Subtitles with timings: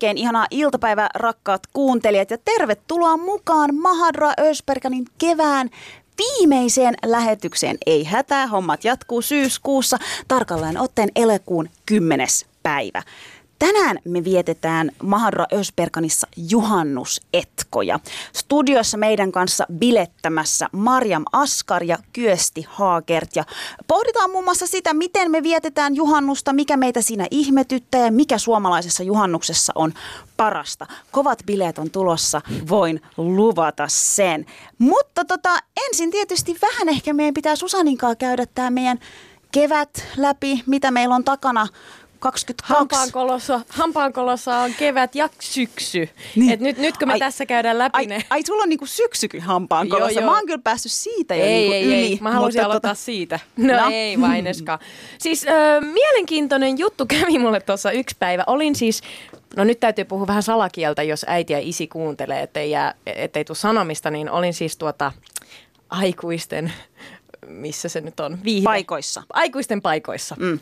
[0.00, 5.70] Oikein ihanaa iltapäivää rakkaat kuuntelijat ja tervetuloa mukaan Mahadra Ösperkanin kevään
[6.18, 7.78] viimeiseen lähetykseen.
[7.86, 12.26] Ei hätää, hommat jatkuu syyskuussa, tarkalleen ottaen elekuun 10.
[12.62, 13.02] päivä.
[13.60, 18.00] Tänään me vietetään Mahadra Ösperkanissa juhannusetkoja.
[18.32, 23.36] Studiossa meidän kanssa bilettämässä Marjam Askar ja Kyösti Haagert.
[23.36, 23.44] Ja
[23.86, 29.02] pohditaan muun muassa sitä, miten me vietetään juhannusta, mikä meitä siinä ihmetyttää ja mikä suomalaisessa
[29.02, 29.92] juhannuksessa on
[30.36, 30.86] parasta.
[31.10, 34.46] Kovat bileet on tulossa, voin luvata sen.
[34.78, 35.56] Mutta tota,
[35.88, 38.98] ensin tietysti vähän ehkä meidän pitää Susaninkaa käydä tämä meidän
[39.52, 41.66] kevät läpi, mitä meillä on takana
[42.20, 42.74] 22.
[42.74, 46.08] Hampaankolossa, hampaankolossa on kevät ja syksy.
[46.36, 46.52] Niin.
[46.52, 48.24] Et nyt, nyt kun me ai, tässä käydään läpi ai, ne...
[48.30, 50.12] Ai, sulla on niinku syksykin hampaankolossa.
[50.12, 50.30] Joo, joo.
[50.30, 51.94] Mä oon kyllä päässyt siitä jo ei, niinku ei, yli.
[51.94, 53.02] Ei, mä haluaisin aloittaa tota...
[53.02, 53.40] siitä.
[53.56, 53.88] No, no.
[53.90, 54.78] ei vaineskaan.
[55.18, 58.44] Siis äh, mielenkiintoinen juttu kävi mulle tuossa yksi päivä.
[58.46, 59.02] Olin siis
[59.56, 63.56] No nyt täytyy puhua vähän salakieltä, jos äiti ja isi kuuntelee, ettei, jää, ettei tule
[63.56, 65.12] sanomista, niin olin siis tuota
[65.90, 66.72] aikuisten
[67.46, 68.38] missä se nyt on?
[68.44, 68.64] Viihde.
[68.64, 69.22] Paikoissa.
[69.32, 70.36] Aikuisten paikoissa.
[70.38, 70.60] Mm.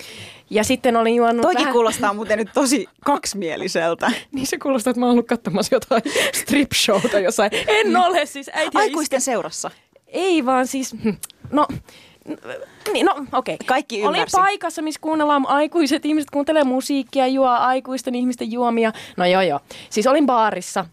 [0.51, 1.73] Ja sitten olin juonut Toikin vähän...
[1.73, 4.11] kuulostaa muuten nyt tosi kaksimieliseltä.
[4.33, 6.03] niin se kuulostaa, että mä oon ollut katsomassa jotain
[6.41, 7.51] strip-showta jossain.
[7.67, 9.31] En ole siis äiti Aikuisten iske...
[9.31, 9.71] seurassa?
[10.07, 10.97] Ei vaan siis,
[11.51, 11.67] no
[12.93, 13.55] niin, no okei.
[13.55, 13.67] Okay.
[13.67, 14.37] Kaikki ymmärsi.
[14.37, 18.93] Olin paikassa, missä kuunnellaan aikuiset ihmiset, kuuntelee musiikkia, juo aikuisten ihmisten juomia.
[19.17, 19.61] No joo joo.
[19.91, 20.85] Siis olin baarissa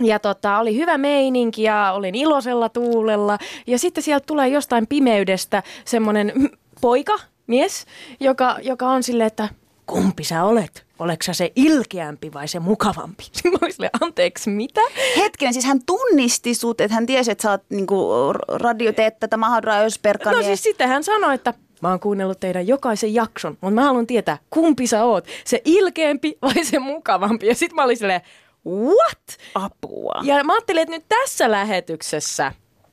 [0.00, 3.38] ja tota, oli hyvä meininki ja olin iloisella tuulella.
[3.66, 6.50] Ja sitten sieltä tulee jostain pimeydestä semmoinen
[6.80, 7.86] poika, mies,
[8.20, 9.48] joka, joka on silleen, että
[9.86, 10.86] kumpi sä olet?
[10.98, 13.24] Oleks sä se ilkeämpi vai se mukavampi?
[13.78, 14.80] Mä anteeksi, mitä?
[15.16, 18.08] Hetken, siis hän tunnisti sut, että hän tiesi, että sä oot niinku,
[18.48, 19.74] radio teet tätä Mahadra.
[20.24, 24.06] No siis sitten hän sanoi, että Mä oon kuunnellut teidän jokaisen jakson, mutta mä haluan
[24.06, 27.46] tietää, kumpi sä oot, se ilkeämpi vai se mukavampi.
[27.46, 28.20] Ja sitten mä olin silleen,
[28.66, 29.38] what?
[29.54, 30.20] Apua.
[30.22, 32.52] Ja mä ajattelin, että nyt tässä lähetyksessä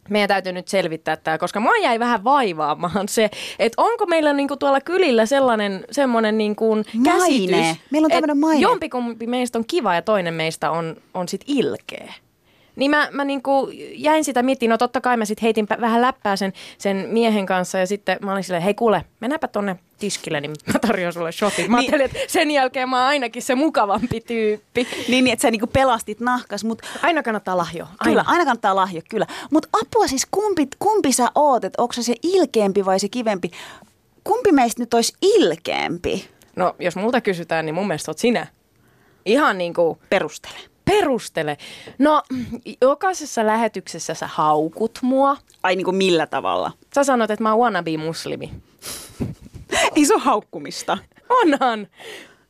[0.10, 4.58] meidän täytyy nyt selvittää tämä, koska mua jäi vähän vaivaamaan se, että onko meillä niinku
[4.58, 8.62] tuolla kylillä sellainen semmoinen niinku käsitys, Meillä on tämmöinen maine.
[8.62, 12.14] jompikumpi meistä on kiva ja toinen meistä on, on sit ilkeä.
[12.80, 16.36] Niin mä, mä niinku jäin sitä miettimään, no totta kai mä sitten heitin vähän läppää
[16.36, 20.52] sen, sen miehen kanssa ja sitten mä olin silleen, hei kuule, mennäpä tonne tiskille, niin
[20.74, 21.72] mä tarjoan sulle shotin.
[21.72, 21.94] Mä niin.
[21.94, 24.88] ajattelin, että sen jälkeen mä oon ainakin se mukavampi tyyppi.
[25.08, 26.64] Niin, niin että sä niinku pelastit nahkas.
[26.64, 26.82] Mut...
[27.02, 27.84] Aina kannattaa lahjo.
[27.86, 27.98] Aina.
[28.04, 29.28] Kyllä, aina kannattaa lahjo, kyllä.
[29.52, 33.52] Mutta apua siis, kumpi, kumpi sä oot, että onko se se ilkeämpi vai se kivempi?
[34.24, 36.30] Kumpi meistä nyt olisi ilkeämpi?
[36.56, 38.48] No, jos multa kysytään, niin mun mielestä oot sinä.
[39.26, 40.00] Ihan niin kuin...
[40.10, 40.69] Perustele.
[40.90, 41.58] Perustele.
[41.98, 42.24] No,
[42.82, 45.38] jokaisessa lähetyksessä sä haukut mua.
[45.64, 46.72] Ai niin kuin millä tavalla?
[46.96, 48.50] Sä sanot, että mä oon wannabe-muslimi.
[49.96, 50.98] Ei se ole haukkumista.
[51.30, 51.88] Onhan.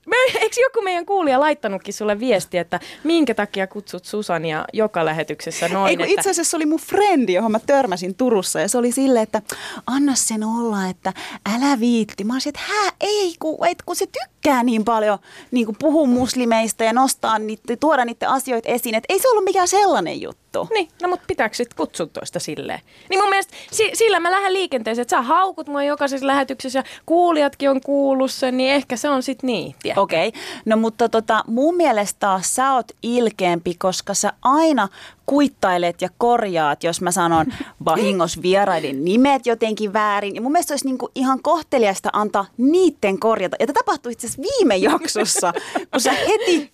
[0.05, 5.67] Me, eikö joku meidän kuulija laittanutkin sulle viesti, että minkä takia kutsut Susania joka lähetyksessä
[5.67, 5.89] noin?
[5.89, 6.13] Ei, kun että...
[6.13, 9.41] Itse asiassa se oli mun frendi, johon mä törmäsin Turussa ja se oli silleen, että
[9.87, 11.13] anna sen olla, että
[11.55, 12.23] älä viitti.
[12.23, 15.19] Mä olisin, että hä, ei, kun, et, kun se tykkää niin paljon
[15.51, 19.43] niin kuin puhua muslimeista ja nostaa niitä, tuoda niitä asioita esiin, että ei se ollut
[19.43, 20.67] mikään sellainen juttu.
[20.73, 22.79] Niin, no mutta pitääkö sitten kutsua toista silleen?
[23.09, 26.83] Niin mun mielestä si- sillä mä lähden liikenteeseen, että sä haukut mua jokaisessa lähetyksessä ja
[27.05, 29.75] kuulijatkin on kuullut sen, niin ehkä se on sitten niin.
[29.95, 30.41] Okei, okay.
[30.65, 34.87] no mutta tota, mun mielestä taas sä oot ilkeämpi, koska sä aina
[35.29, 37.45] kuittailet ja korjaat, jos mä sanon
[37.85, 40.35] vahingos vieraiden nimet jotenkin väärin.
[40.35, 43.55] Ja mun mielestä olisi niinku ihan kohteliasta antaa niitten korjata.
[43.59, 45.53] Ja tämä tapahtui itse viime jaksossa,
[45.91, 46.71] kun sä heti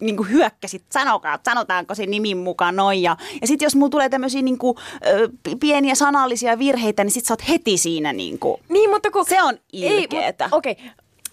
[0.00, 3.02] niin kuin hyökkäsit, sanokaa, sanotaanko se nimin mukaan noin.
[3.02, 5.28] Ja, ja sitten jos mulla tulee tämmöisiä niin kuin, ö,
[5.60, 9.42] pieniä sanallisia virheitä, niin sit sä oot heti siinä niin kuin, niin, mutta kun, se
[9.42, 10.48] on ilkeetä.
[10.52, 10.84] Okei, okay.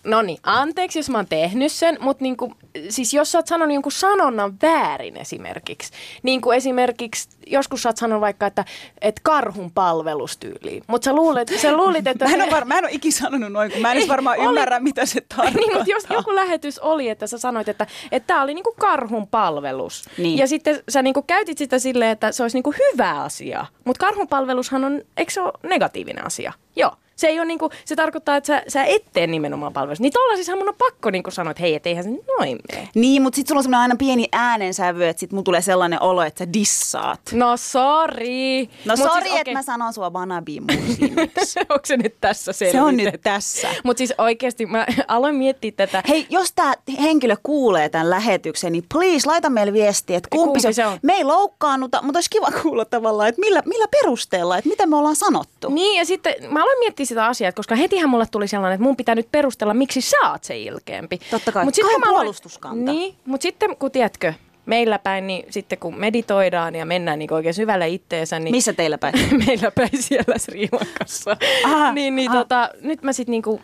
[0.05, 2.53] No niin, anteeksi jos mä oon tehnyt sen, mutta niinku,
[2.89, 5.91] siis jos sä oot sanonut jonkun sanonnan väärin esimerkiksi,
[6.23, 8.65] niin kuin esimerkiksi joskus sä oot sanonut vaikka, että,
[9.01, 10.83] että karhun palvelustyyliin.
[10.87, 12.25] Mutta sä luulet, sä luulit, että...
[12.29, 14.37] Mä en, ole var, mä en ole ikinä sanonut noin, kun mä en edes varmaan
[14.39, 15.61] oli- ymmärrä, mitä se tarkoittaa.
[15.61, 17.87] Niin, mutta jos joku lähetys oli, että sä sanoit, että
[18.27, 20.09] tämä oli niinku karhun palvelus.
[20.17, 20.37] Niin.
[20.37, 23.65] Ja sitten sä niinku käytit sitä silleen, että se olisi niinku hyvä asia.
[23.85, 26.53] Mutta karhun palvelushan on, eikö se ole negatiivinen asia?
[26.75, 26.91] Joo.
[27.15, 29.99] Se, ei ole niinku, se tarkoittaa, että sä, sä et tee nimenomaan palvelus.
[29.99, 32.89] Niin tollasissahan mun on pakko niinku sanoa, että hei, et eihän se noin mene.
[32.95, 36.21] Niin, mutta sitten sulla on semmoinen aina pieni äänensävy, että sit mulla tulee sellainen olo,
[36.21, 37.19] että sä dissaat.
[37.33, 38.61] No sorry.
[38.85, 39.53] No Mut siis, että okei.
[39.53, 41.59] mä sanon sua vanabimusiniksi.
[41.69, 43.67] Onko se nyt tässä se on nyt tässä.
[43.83, 46.03] Mutta siis oikeasti mä aloin miettiä tätä.
[46.07, 50.73] Hei, jos tämä henkilö kuulee tämän lähetyksen, niin please laita meille viestiä, että kumpi, Kumpi
[50.73, 50.99] se, on?
[51.01, 54.95] Me ei loukkaannuta, mutta olisi kiva kuulla tavallaan, että millä, millä perusteella, että mitä me
[54.95, 55.69] ollaan sanottu.
[55.69, 58.95] Niin, ja sitten mä aloin miettiä sitä asiaa, koska hetihän mulle tuli sellainen, että mun
[58.95, 61.19] pitää nyt perustella, miksi sä oot se ilkeämpi.
[61.31, 61.65] Totta kai.
[61.65, 62.91] Mut sitten puolustuskanta.
[62.91, 64.33] Niin, mutta sitten kun tiedätkö,
[64.65, 68.97] meillä päin, niin sitten kun meditoidaan ja mennään niin oikein syvälle itteensä, niin Missä teillä
[68.97, 69.13] päin?
[69.47, 71.37] meillä päin siellä Sri Lankassa.
[71.65, 72.39] Aha, niin, niin aha.
[72.39, 73.61] tota, nyt mä sitten niinku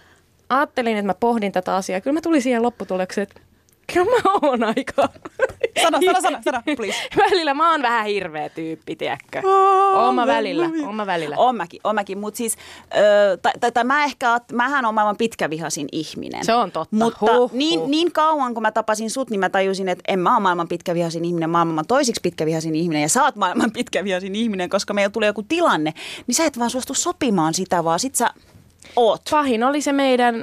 [0.49, 2.01] ajattelin, että mä pohdin tätä asiaa.
[2.01, 3.41] Kyllä mä tulin siihen lopputulokseen, että
[3.93, 5.09] kyllä mä oon aika.
[5.81, 6.97] Sano, sano, sano, sano, please.
[7.31, 9.41] välillä mä oon vähän hirveä tyyppi, tiedätkö?
[9.93, 11.35] Oon mä välillä, oon mä välillä.
[11.37, 12.17] Oon mäkin, oon mäkin.
[12.17, 12.57] mutta siis,
[12.97, 16.45] ö, tai, tai, tai mä ehkä, mähän on maailman pitkävihasin ihminen.
[16.45, 16.95] Se on totta.
[16.95, 17.51] Mutta Huh, huh.
[17.53, 20.67] niin, niin kauan kun mä tapasin sut, niin mä tajusin, että en mä ole maailman
[20.67, 24.93] pitkävihasin ihminen, mä oon maailman toisiksi pitkävihasin ihminen ja sä oot maailman pitkävihasin ihminen, koska
[24.93, 25.93] meillä tulee joku tilanne,
[26.27, 28.29] niin sä et vaan suostu sopimaan sitä, vaan sit sä
[28.95, 29.21] oot.
[29.31, 30.35] Pahin oli se meidän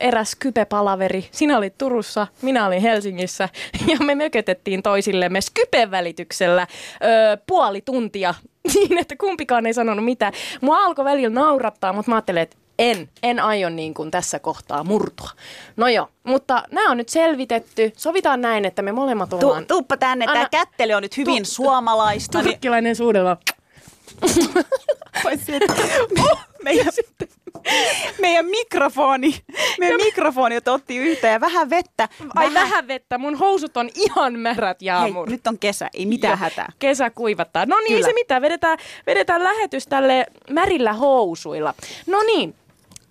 [0.00, 1.28] eräs kypepalaveri.
[1.30, 3.48] Sinä olit Turussa, minä olin Helsingissä
[3.90, 8.34] ja me mökötettiin toisillemme Skypen välityksellä ö, puoli tuntia
[8.74, 10.32] niin, että kumpikaan ei sanonut mitään.
[10.60, 14.84] Mua alkoi välillä naurattaa, mutta mä ajattelin, että en, en aio niin kuin tässä kohtaa
[14.84, 15.30] murtua.
[15.76, 17.92] No joo, mutta nämä on nyt selvitetty.
[17.96, 21.50] Sovitaan näin, että me molemmat Tu, ollaan tuuppa tänne, tämä kättely on nyt hyvin Tu-
[21.50, 22.38] suomalaista.
[22.38, 23.36] Niin, turkkilainen suudelma.
[25.22, 25.74] paitsi, että
[26.62, 26.92] meidän,
[28.20, 29.34] meidän mikrofoni,
[29.78, 32.08] meidän mikrofoni otti yhteen ja vähän vettä.
[32.34, 35.30] Ai vähän vettä, mun housut on ihan märät Hei, jaamur.
[35.30, 36.72] nyt on kesä, ei mitään Joo, hätää.
[36.78, 37.66] Kesä kuivattaa.
[37.66, 38.42] No niin, ei se mitään.
[38.42, 41.74] Vedetään, vedetään lähetys tälle märillä housuilla.
[42.06, 42.54] No niin.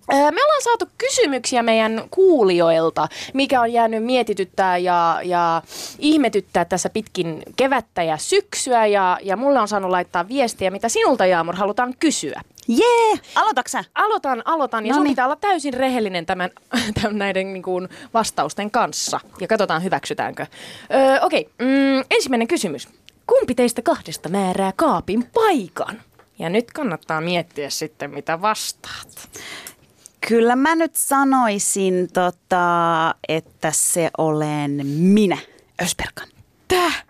[0.08, 5.62] Me ollaan saatu kysymyksiä meidän kuulijoilta, mikä on jäänyt mietityttää ja, ja
[5.98, 8.86] ihmetyttää tässä pitkin kevättä ja syksyä.
[8.86, 12.40] Ja, ja mulle on saanut laittaa viestiä, mitä sinulta Jaamur halutaan kysyä.
[12.68, 13.20] Jee!
[13.34, 13.84] Aloitatko sä?
[13.94, 14.86] Aloitan, aloitan.
[14.86, 15.12] Ja sun Noniin.
[15.12, 16.50] pitää olla täysin rehellinen tämän,
[17.02, 19.20] tämän näiden niin kuin, vastausten kanssa.
[19.40, 20.46] Ja katsotaan, hyväksytäänkö.
[20.94, 22.88] Öö, Okei, mm, ensimmäinen kysymys.
[23.26, 26.02] Kumpi teistä kahdesta määrää kaapin paikan?
[26.38, 29.28] Ja nyt kannattaa miettiä sitten, mitä vastaat.
[30.28, 35.38] Kyllä mä nyt sanoisin, tota, että se olen minä,
[35.82, 36.28] Ösperkan.
[36.68, 37.04] Täh?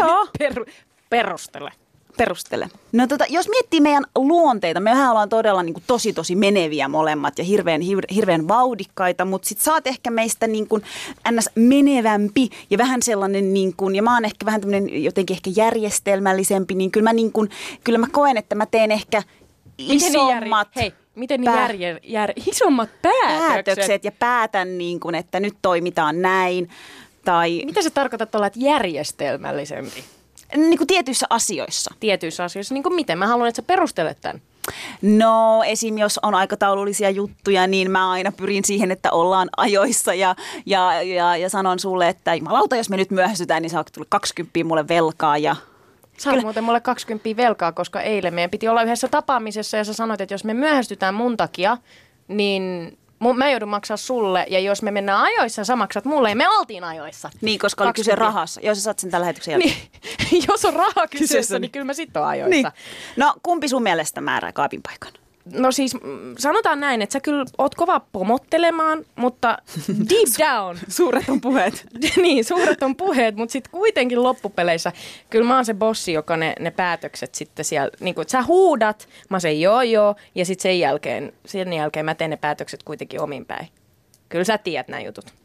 [0.00, 0.26] Joo.
[0.38, 0.64] Per,
[1.10, 1.72] perustele.
[2.16, 2.68] Perustele.
[2.92, 7.38] No tota, jos miettii meidän luonteita, mehän ollaan todella niin kuin, tosi tosi meneviä molemmat
[7.38, 10.82] ja hirveän, hir- hirveän vauhdikkaita, mutta sit sä oot ehkä meistä niin kuin,
[11.30, 11.50] ns.
[11.54, 16.74] menevämpi ja vähän sellainen, niin kuin, ja mä oon ehkä vähän tämmöinen jotenkin ehkä järjestelmällisempi,
[16.74, 17.50] niin kyllä mä, niin kuin,
[17.84, 19.22] kyllä mä koen, että mä teen ehkä
[19.78, 23.48] Miten niin isommat järje, hei, miten niin pää- järje, jär, isommat päätökset?
[23.48, 26.70] päätökset ja päätän, niin kuin, että nyt toimitaan näin.
[27.24, 30.04] Tai Mitä se tarkoittaa tuolla, että järjestelmällisempi
[30.56, 31.94] niin kuin tietyissä asioissa.
[32.00, 32.74] tietyissä asioissa?
[32.74, 33.18] Niin kuin miten?
[33.18, 34.42] Mä haluan, että sä perustelet tämän.
[35.02, 35.98] No esim.
[35.98, 40.36] jos on aikataulullisia juttuja, niin mä aina pyrin siihen, että ollaan ajoissa ja,
[40.66, 44.64] ja, ja, ja sanon sulle, että jumalauta, jos me nyt myöhästytään, niin saa tulla 20
[44.64, 45.56] mulle velkaa ja
[46.18, 49.92] Sä oot muuten mulle 20 velkaa, koska eilen meidän piti olla yhdessä tapaamisessa ja sä
[49.94, 51.78] sanoit, että jos me myöhästytään mun takia,
[52.28, 52.98] niin
[53.36, 56.84] mä joudun maksaa sulle ja jos me mennään ajoissa, sä maksat mulle ja me oltiin
[56.84, 57.30] ajoissa.
[57.40, 58.28] niin, koska oli kyse 20.
[58.38, 58.60] rahassa.
[58.60, 59.58] Joo, sä saat sen tällä jälkeen.
[59.58, 59.76] Niin,
[60.48, 61.70] jos on raha kyseessä, Kyseessä, niin niin.
[61.70, 62.50] kyllä mä sit oon ajoissa.
[62.50, 62.66] Niin.
[63.16, 65.12] No kumpi sun mielestä määrää kaapin paikan?
[65.44, 69.58] No siis mm, sanotaan näin, että sä kyllä oot kova pomottelemaan, mutta
[69.88, 71.86] deep down, Suuret on puheet.
[72.22, 74.92] niin, suuret on puheet, mutta sitten kuitenkin loppupeleissä,
[75.30, 79.08] kyllä mä oon se bossi, joka ne, ne päätökset sitten siellä, niin kuin, sä huudat,
[79.28, 83.20] mä sen joo joo, ja sitten sen jälkeen, sen jälkeen mä teen ne päätökset kuitenkin
[83.20, 83.68] omin päin.
[84.28, 85.41] Kyllä sä tiedät nämä jutut.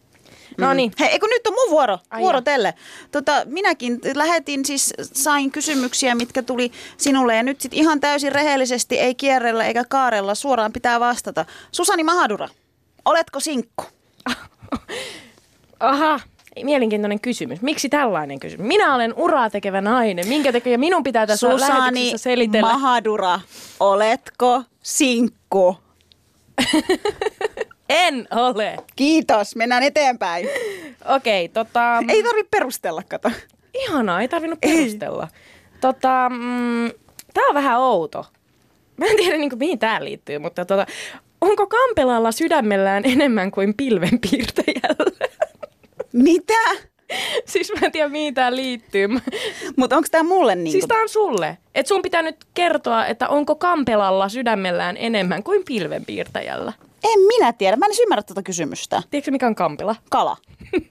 [0.58, 2.00] No niin, Hei, eikö nyt on mun vuoro?
[2.10, 2.74] Ai vuoro teille.
[3.12, 9.00] Tota, minäkin lähetin siis, sain kysymyksiä, mitkä tuli sinulle ja nyt sit ihan täysin rehellisesti,
[9.00, 11.46] ei kierrellä eikä kaarella, suoraan pitää vastata.
[11.72, 12.48] Susani Mahadura,
[13.06, 13.84] oletko sinkku?
[15.80, 16.20] aha,
[16.64, 17.62] mielenkiintoinen kysymys.
[17.62, 18.68] Miksi tällainen kysymys?
[18.68, 20.28] Minä olen uraa tekevä nainen.
[20.28, 22.72] Minkä takia minun pitää tässä Susani selitellä?
[22.74, 23.40] Mahadura,
[23.80, 25.78] oletko sinkku?
[27.90, 28.78] en ole.
[28.96, 30.50] Kiitos, mennään eteenpäin.
[31.16, 32.04] Okei, tota...
[32.08, 33.32] Ei tarvi perustella, kato.
[33.74, 34.78] Ihanaa, ei tarvinnut Ei.
[34.78, 35.28] perustella.
[35.82, 36.92] Tota, mm,
[37.34, 38.26] tää on vähän outo.
[38.98, 40.86] Mä en tiedä niin kuin, mihin tää liittyy, mutta tota,
[41.42, 45.28] onko Kampelalla sydämellään enemmän kuin pilvenpiirtäjällä?
[46.14, 46.88] Mitä?
[47.52, 49.08] siis mä en tiedä, mihin tää liittyy.
[49.76, 51.58] Mutta onko tämä mulle niin Siis tää on sulle.
[51.76, 56.74] Et sun pitää nyt kertoa, että onko Kampelalla sydämellään enemmän kuin pilvenpiirtäjällä.
[57.04, 57.78] En minä tiedä.
[57.78, 59.04] Mä en edes ymmärrä tuota kysymystä.
[59.10, 59.96] Tiedätkö mikä on Kampela?
[60.10, 60.38] Kala.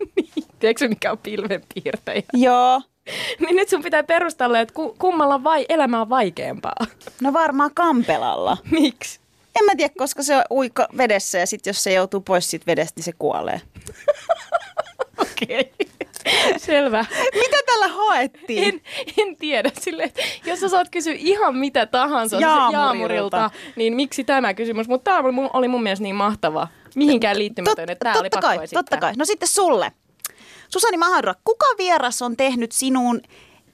[0.59, 2.23] Tiedätkö mikä on pilvenpiirtäjä?
[2.33, 2.83] Joo.
[3.41, 6.87] niin nyt sun pitää perustella, että ku, kummalla vai, elämä on vaikeampaa.
[7.23, 8.57] No varmaan Kampelalla.
[8.71, 9.21] Miksi?
[9.61, 12.67] En mä tiedä, koska se on uikka vedessä ja sitten jos se joutuu pois siitä
[12.67, 13.61] vedestä, niin se kuolee.
[15.19, 15.73] Okei.
[15.81, 15.96] Okay.
[16.57, 17.05] Selvä.
[17.35, 18.65] Mitä tällä haettiin?
[18.65, 18.81] En,
[19.19, 19.71] en tiedä.
[19.81, 22.77] Sille, että jos sä saat kysyä ihan mitä tahansa Jaamurilta.
[22.77, 24.89] jaamurilta, niin miksi tämä kysymys?
[24.89, 26.69] Mutta tämä oli, mun- oli mun mielestä niin mahtava.
[26.95, 28.83] Mihinkään liittymätön, että tämä oli totta pakko kai, esittää.
[28.83, 29.13] totta kai.
[29.17, 29.93] No sitten sulle.
[30.69, 33.21] Susani Mahadra, kuka vieras on tehnyt sinuun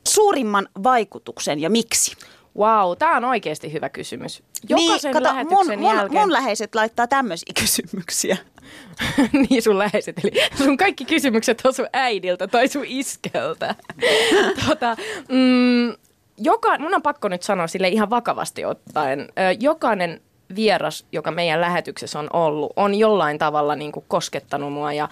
[0.09, 2.17] suurimman vaikutuksen ja miksi?
[2.59, 4.43] Wow, tämä on oikeasti hyvä kysymys.
[4.69, 6.21] Jokaisen niin, kato, lähetyksen mun, mun, jälkeen...
[6.21, 8.37] mun läheiset laittaa tämmöisiä kysymyksiä.
[9.49, 13.75] niin sun läheiset, eli sun kaikki kysymykset on sun äidiltä tai sun iskeltä.
[14.69, 14.97] tota,
[15.29, 15.95] mm,
[16.39, 19.29] joka, mun on pakko nyt sanoa sille ihan vakavasti ottaen.
[19.61, 20.21] Jokainen
[20.55, 24.93] vieras, joka meidän lähetyksessä on ollut, on jollain tavalla niin kuin koskettanut mua.
[24.93, 25.09] Ja,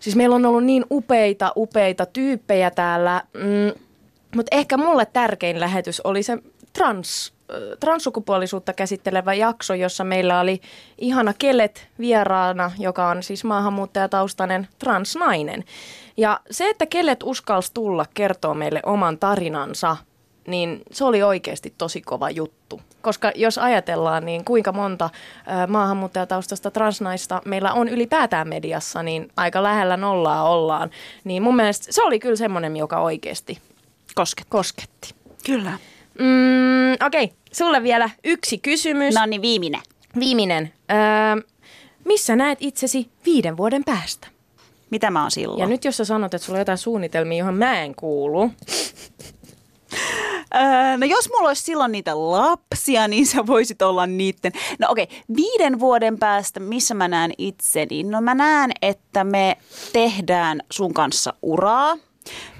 [0.00, 3.22] siis meillä on ollut niin upeita, upeita tyyppejä täällä.
[3.34, 3.80] Mm,
[4.36, 6.38] mutta ehkä mulle tärkein lähetys oli se
[6.72, 7.32] trans,
[7.80, 10.60] transsukupuolisuutta käsittelevä jakso, jossa meillä oli
[10.98, 15.64] ihana Kelet vieraana, joka on siis maahanmuuttajataustainen transnainen.
[16.16, 19.96] Ja se, että Kelet uskalsi tulla kertoa meille oman tarinansa,
[20.46, 22.80] niin se oli oikeasti tosi kova juttu.
[23.02, 25.10] Koska jos ajatellaan, niin kuinka monta
[25.68, 30.90] maahanmuuttajataustasta transnaista meillä on ylipäätään mediassa, niin aika lähellä nollaa ollaan.
[31.24, 33.58] Niin mun mielestä se oli kyllä semmoinen, joka oikeasti
[34.14, 34.46] Kosket.
[34.48, 35.14] kosketti.
[35.46, 35.70] Kyllä.
[36.18, 37.36] Mm, Okei, okay.
[37.52, 39.14] Sulle vielä yksi kysymys.
[39.14, 39.80] No niin, viimeinen.
[40.18, 40.72] Viimeinen.
[40.90, 41.42] Öö,
[42.04, 44.28] missä näet itsesi viiden vuoden päästä?
[44.90, 45.60] Mitä mä oon silloin?
[45.60, 48.50] Ja nyt jos sä sanot, että sulla on jotain suunnitelmia, johon mä en kuulu.
[50.54, 54.52] Öö, no jos mulla olisi silloin niitä lapsia, niin sä voisit olla niitten.
[54.78, 58.02] No okei, okay, viiden vuoden päästä, missä mä näen itseni?
[58.02, 59.56] No mä näen, että me
[59.92, 61.96] tehdään sun kanssa uraa.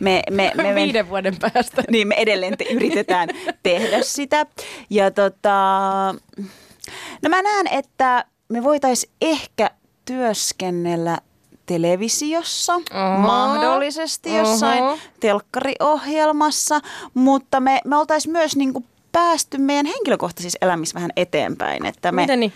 [0.01, 1.83] Me, me, me, me, Viiden vuoden päästä.
[1.91, 3.29] niin me edelleen te, yritetään
[3.63, 4.47] tehdä sitä.
[4.91, 5.51] Ja tota,
[7.23, 9.71] no mä näen, että me voitaisiin ehkä
[10.05, 11.19] työskennellä
[11.67, 13.19] televisiossa, Oho.
[13.19, 14.99] mahdollisesti jossain Oho.
[15.21, 16.81] telkkariohjelmassa,
[17.15, 21.87] mutta me, me oltaisiin myös niinku päästy meidän henkilökohtaisissa elämissä vähän eteenpäin.
[21.87, 22.53] Että me, Miten niin?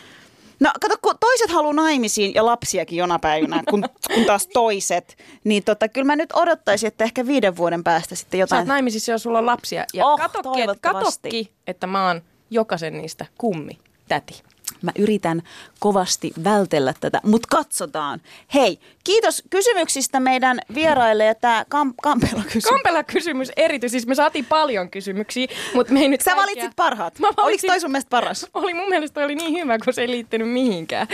[0.64, 5.64] No kato, kun toiset haluaa naimisiin ja lapsiakin jona päivänä, kun, kun taas toiset, niin
[5.64, 8.58] tota, kyllä mä nyt odottaisin, että ehkä viiden vuoden päästä sitten Sä jotain...
[8.58, 9.84] oot naimisissa ja sulla on lapsia.
[9.94, 13.78] Ja Oh, katokki, katokki, että mä oon jokaisen niistä kummi,
[14.08, 14.42] täti.
[14.82, 15.42] Mä yritän
[15.78, 18.20] kovasti vältellä tätä, mutta katsotaan.
[18.54, 22.64] Hei, kiitos kysymyksistä meidän vieraille ja tämä Kam- Kampela kysymys.
[22.64, 26.76] Kampela kysymys erityisesti, siis me saatiin paljon kysymyksiä, mutta me ei nyt Sä kaikkia- valitsit
[26.76, 27.18] parhaat.
[27.18, 28.46] Mä Oliko valitsin- toi sun mielestä paras?
[28.54, 31.06] Oli mun mielestä toi oli niin hyvä, kun se ei liittynyt mihinkään.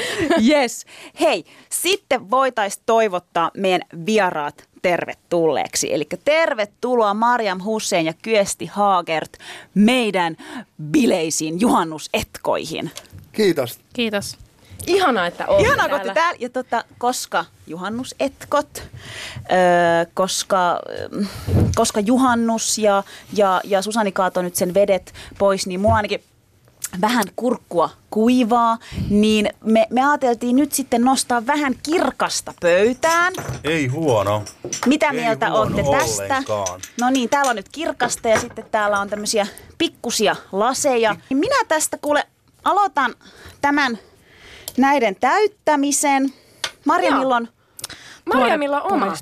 [0.49, 0.87] Yes.
[1.21, 5.95] Hei, sitten voitaisiin toivottaa meidän vieraat tervetulleeksi.
[5.95, 9.37] Eli tervetuloa Mariam Hussein ja Kyesti Haagert
[9.75, 10.37] meidän
[10.83, 12.91] bileisiin juhannusetkoihin.
[13.33, 13.79] Kiitos.
[13.93, 14.39] Kiitos.
[14.87, 15.95] Ihanaa, että oot Ihanaa, täällä.
[15.97, 16.37] olette täällä.
[16.41, 18.83] Ja tota, koska juhannusetkot,
[19.53, 21.25] öö, koska, öö,
[21.75, 23.03] koska juhannus ja,
[23.37, 26.23] ja, ja Susani kaatoi nyt sen vedet pois, niin mua ainakin
[27.01, 28.79] vähän kurkkua kuivaa,
[29.11, 33.33] niin me, me ajateltiin nyt sitten nostaa vähän kirkasta pöytään.
[33.65, 34.43] Ei huono.
[34.87, 36.23] Mitä Ei mieltä huono olette tästä?
[36.25, 36.81] ollenkaan.
[37.01, 39.47] No niin, täällä on nyt kirkasta ja sitten täällä on tämmöisiä
[39.79, 41.17] pikkusia laseja.
[41.31, 42.27] Niin Minä tästä kuule
[42.65, 43.15] aloitan
[43.61, 43.99] tämän
[44.77, 46.33] näiden täyttämisen.
[46.85, 47.49] Marjamilla on
[48.25, 49.15] Marjamilla on oma.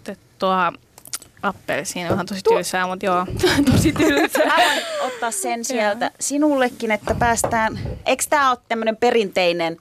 [1.43, 3.27] Appelsiini, vähän tosi tylsää, mutta joo.
[3.73, 4.47] Tosi tylsää.
[4.47, 7.79] Mä voin ottaa sen sieltä sinullekin, että päästään...
[8.07, 9.77] Eikö tämä ole tämmöinen perinteinen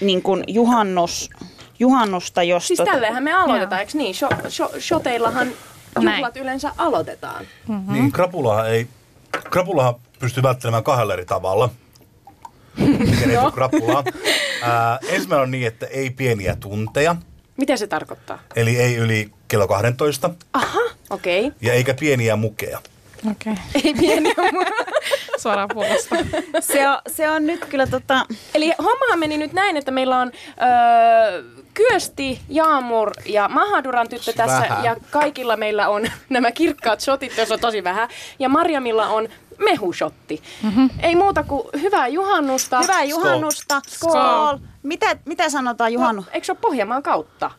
[0.00, 1.30] niin kuin juhannus,
[1.78, 2.66] juhannusta, jos...
[2.68, 4.14] Siis tota- tälleenhän me aloitetaan, eikö niin?
[4.14, 5.48] Sho, sho, shoteillahan
[6.00, 6.16] Näin.
[6.16, 7.44] juhlat yleensä aloitetaan.
[7.68, 7.92] Mm-hmm.
[7.92, 8.86] Niin krapulahan ei,
[9.50, 11.70] krapulahan pystyy välttelemään kahdella eri tavalla.
[12.76, 14.04] Miten ei tule krapulaa.
[14.62, 17.16] Ää, ensimmäinen on niin, että ei pieniä tunteja,
[17.56, 18.38] Mitä se tarkoittaa?
[18.56, 20.78] eli ei yli kello 12, Aha,
[21.14, 21.46] okei.
[21.46, 21.58] Okay.
[21.60, 22.78] ja eikä pieniä mukeja.
[23.30, 23.52] Okei.
[23.52, 23.64] Okay.
[23.84, 24.34] Ei pieni
[25.42, 26.16] Suoraan puolesta.
[26.60, 28.26] Se on, se on nyt kyllä tota...
[28.54, 31.42] Eli hommahan meni nyt näin, että meillä on öö,
[31.74, 34.84] Kyösti, Jaamur ja Mahaduran tyttö tässä Vähän.
[34.84, 38.08] ja kaikilla meillä on nämä kirkkaat shotit, jos on tosi vähän.
[38.38, 39.28] Ja Marjamilla on
[39.58, 40.42] mehushotti.
[40.62, 40.90] Mm-hmm.
[41.02, 42.80] Ei muuta kuin hyvää juhannusta.
[42.80, 43.80] Hyvää juhannusta.
[43.86, 44.58] Skål.
[44.84, 46.22] Mitä, mitä sanotaan Juhannu?
[46.22, 47.50] No, eikö se ole Pohjanmaan kautta?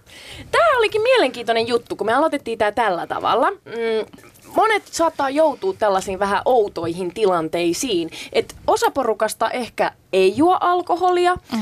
[0.51, 3.51] Tämä olikin mielenkiintoinen juttu, kun me aloitettiin tämä tällä tavalla.
[3.51, 8.09] Mm, monet saattaa joutua tällaisiin vähän outoihin tilanteisiin.
[8.33, 11.35] Et osa porukasta ehkä ei juo alkoholia.
[11.51, 11.59] Mm.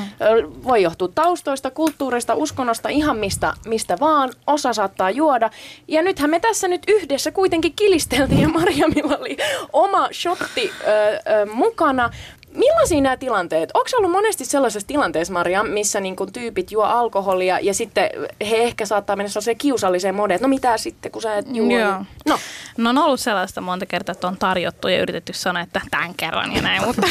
[0.63, 4.33] Voi johtua taustoista, kulttuurista, uskonnosta, ihan mistä, mistä vaan.
[4.47, 5.49] Osa saattaa juoda.
[5.87, 9.37] Ja nythän me tässä nyt yhdessä kuitenkin kilisteltiin ja Marjamilla oli
[9.73, 12.09] oma shotti ö, ö, mukana.
[12.55, 13.69] Millaisia nämä tilanteet?
[13.73, 18.09] Onko ollut monesti sellaisessa tilanteessa, Maria, missä niin kun tyypit juo alkoholia ja sitten
[18.49, 21.79] he ehkä saattaa mennä sellaiseen kiusalliseen modeen, että no mitä sitten, kun sä et juo?
[21.79, 22.05] Joo.
[22.25, 22.39] No,
[22.77, 26.55] No on ollut sellaista monta kertaa, että on tarjottu ja yritetty sanoa, että tämän kerran
[26.55, 27.07] ja näin, mutta,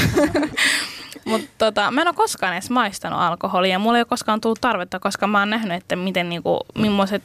[1.31, 3.79] mutta tota, mä en ole koskaan edes maistanut alkoholia.
[3.79, 7.23] Mulla ei ole koskaan tullut tarvetta, koska mä oon nähnyt, että miten, niinku, millaiset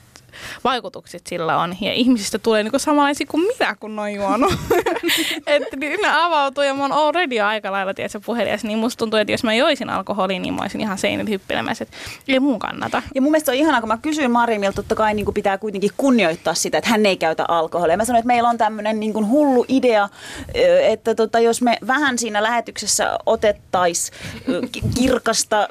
[0.64, 1.76] vaikutukset sillä on.
[1.82, 4.54] Ja ihmisistä tulee niinku samanlaisia kuin minä, kun on juonut.
[5.48, 9.20] että niin ne avautuu ja mä oon already aika lailla tiedätkö, puhelias, niin musta tuntuu,
[9.20, 11.84] että jos mä joisin alkoholia, niin mä olisin ihan seinillä hyppelemässä.
[11.84, 13.02] Että ei mun kannata.
[13.16, 15.92] Ja mun mielestä on ihanaa, kun mä kysyin Marimilta, totta kai niin kuin pitää kuitenkin
[15.98, 17.98] kunnioittaa sitä, että hän ei käytä alkoholia.
[17.98, 20.10] Mä sanoin, että meillä on tämmöinen niin kuin hullu idea,
[20.82, 24.18] että tota, jos me vähän siinä lähetyksessä otettaisiin
[24.96, 25.70] kirkasta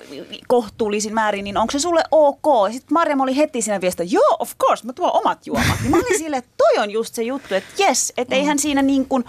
[0.49, 2.73] kohtuullisin määrin, niin onko se sulle ok?
[2.73, 5.79] Sitten Marjam oli heti siinä viestä, joo, of course, mä tuon omat juomat.
[5.85, 8.83] Ja mä olin silleen, että toi on just se juttu, että yes, että eihän siinä
[8.83, 9.25] niin kuin,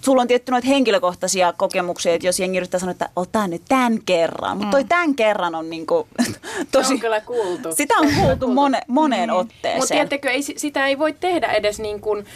[0.00, 3.98] sulla on tietty noita henkilökohtaisia kokemuksia, että jos jengi yrittää sanoa, että ota nyt tämän
[4.06, 4.56] kerran.
[4.56, 6.08] Mutta toi tämän kerran on niin kuin,
[6.72, 6.88] tosi...
[6.88, 7.74] se on kyllä kuultu.
[7.74, 9.76] Sitä on kuultu mone, moneen otteeseen.
[9.76, 12.26] Mutta tiedättekö, ei, si- sitä ei voi tehdä edes niin kuin,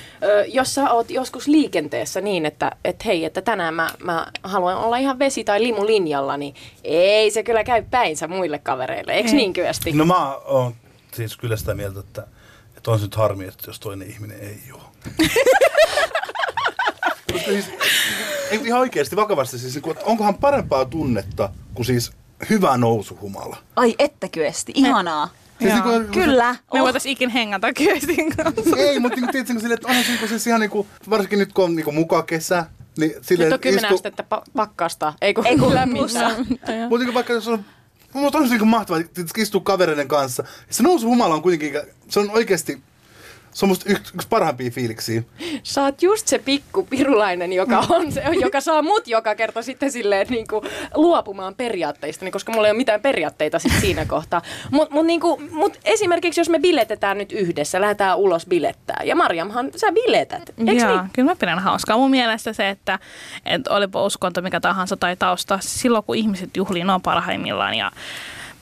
[0.48, 4.96] jos sä oot joskus liikenteessä niin, että et hei, että tänään mä, mä haluan olla
[4.96, 6.54] ihan vesi- tai limulinjalla, niin
[6.84, 9.12] ei se kyllä käy päinsä muille kavereille.
[9.12, 9.92] Eikö niin kyösti?
[9.92, 10.74] No mä oon
[11.16, 12.26] siis kyllä sitä mieltä, että,
[12.76, 14.92] että on se nyt harmi, että jos toinen ihminen ei juo.
[17.32, 17.70] Koska siis,
[18.50, 22.12] ei, ihan oikeasti vakavasti, siis, niin kuin, että onkohan parempaa tunnetta kuin siis
[22.50, 23.56] hyvä nousuhumala?
[23.76, 25.28] Ai että kyesti, ihanaa.
[25.58, 26.52] Siis niin kuin, Kyllä.
[26.52, 26.80] Me Oh.
[26.80, 28.76] voitaisiin ikin hengata kyöstin kanssa.
[28.76, 31.64] Ei, mutta niin tiedätkö, silleen, että onhan se niinku siis ihan niinku, varsinkin nyt kun
[31.64, 32.66] on niinku muka kesä,
[32.98, 36.30] niin silleen, Nyt on 10 istu- astetta pa- pakkasta, ei kun, Ei kun lämmintä.
[36.88, 37.64] Mutta niin vaikka jos on,
[38.16, 40.44] mutta on se niinku mahtavaa, että istuu kavereiden kanssa.
[40.70, 42.82] Se nousu humala on kuitenkin, se on oikeasti,
[43.56, 45.22] se on musta yksi, yksi parhaimpia fiiliksiä.
[45.62, 49.92] Sä oot just se pikku pirulainen, joka, on se, joka saa mut joka kerta sitten
[49.92, 54.42] silleen niin kuin, luopumaan periaatteista, niin koska mulla ei ole mitään periaatteita sit siinä kohtaa.
[54.70, 59.00] Mutta mut, niin kuin, mut esimerkiksi jos me biletetään nyt yhdessä, lähdetään ulos bilettää.
[59.04, 61.10] Ja Marjamhan, sä biletät, eikö Joo, niin?
[61.12, 61.96] kyllä mä pidän hauskaa.
[61.96, 62.98] Mun mielestä se, että,
[63.46, 67.90] että olipa uskonto mikä tahansa tai tausta, silloin kun ihmiset juhlii, ne on parhaimmillaan ja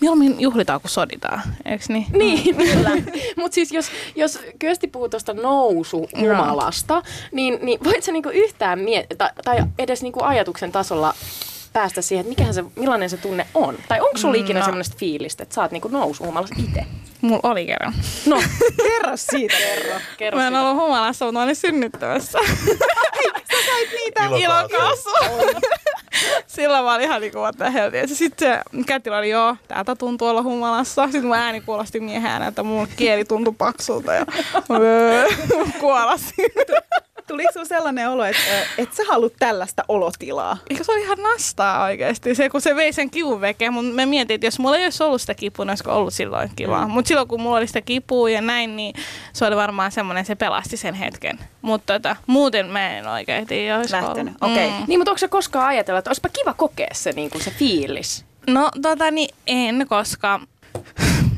[0.00, 2.06] mieluummin juhlitaan kuin soditaan, eikö niin?
[2.18, 2.90] Niin, kyllä.
[3.36, 7.02] Mutta siis jos, jos Kyösti puhuu tuosta nousuhumalasta,
[7.32, 11.14] niin, niin voit sä niinku yhtään miet- tai, tai edes niinku ajatuksen tasolla
[11.72, 13.78] päästä siihen, että mikähän se, millainen se tunne on?
[13.88, 14.66] Tai onko sulla ikinä No.
[14.66, 16.84] semmoista fiilistä, että sä oot niinku nousuhumalassa itse?
[17.20, 17.94] Mulla oli kerran.
[18.26, 18.42] No,
[18.82, 20.00] Kerro siitä, kerro.
[20.16, 20.62] kerro Mä en sitä.
[20.62, 22.38] ollut humalassa, mutta mä olin synnyttämässä.
[23.94, 25.10] Niitä Ilokaasu.
[26.54, 27.38] Silloin mä olin ihan niinku
[27.72, 28.14] hell, tiedätkö?
[28.14, 31.04] Sitten se kätilö oli, joo, täältä tuntuu olla humalassa.
[31.04, 34.26] Sitten mun ääni kuulosti miehen äänellä, että mun kieli tuntui paksulta ja
[35.80, 36.50] kuolasin.
[37.34, 38.42] Tuliko sinulla sellainen olo, että
[38.78, 40.56] et sä haluat tällaista olotilaa?
[40.70, 43.70] Eikö se oli ihan nastaa oikeasti, se, kun se vei sen kivun veke.
[43.70, 46.50] Mutta mä mietin, että jos mulla ei olisi ollut sitä kipua, niin olisiko ollut silloin
[46.56, 46.86] kivaa.
[46.86, 46.92] Mm.
[46.92, 48.94] Mutta silloin kun mulla oli sitä kipua ja näin, niin
[49.32, 51.38] se oli varmaan semmoinen, se pelasti sen hetken.
[51.62, 54.56] Mutta tota, muuten mä en oikein tiedä, Lähtenyt, ollut.
[54.56, 54.70] okei.
[54.86, 58.24] Niin, mutta onko se koskaan ajatella, että olisipa kiva kokea se, niinku, se fiilis?
[58.46, 60.40] No tota niin en, koska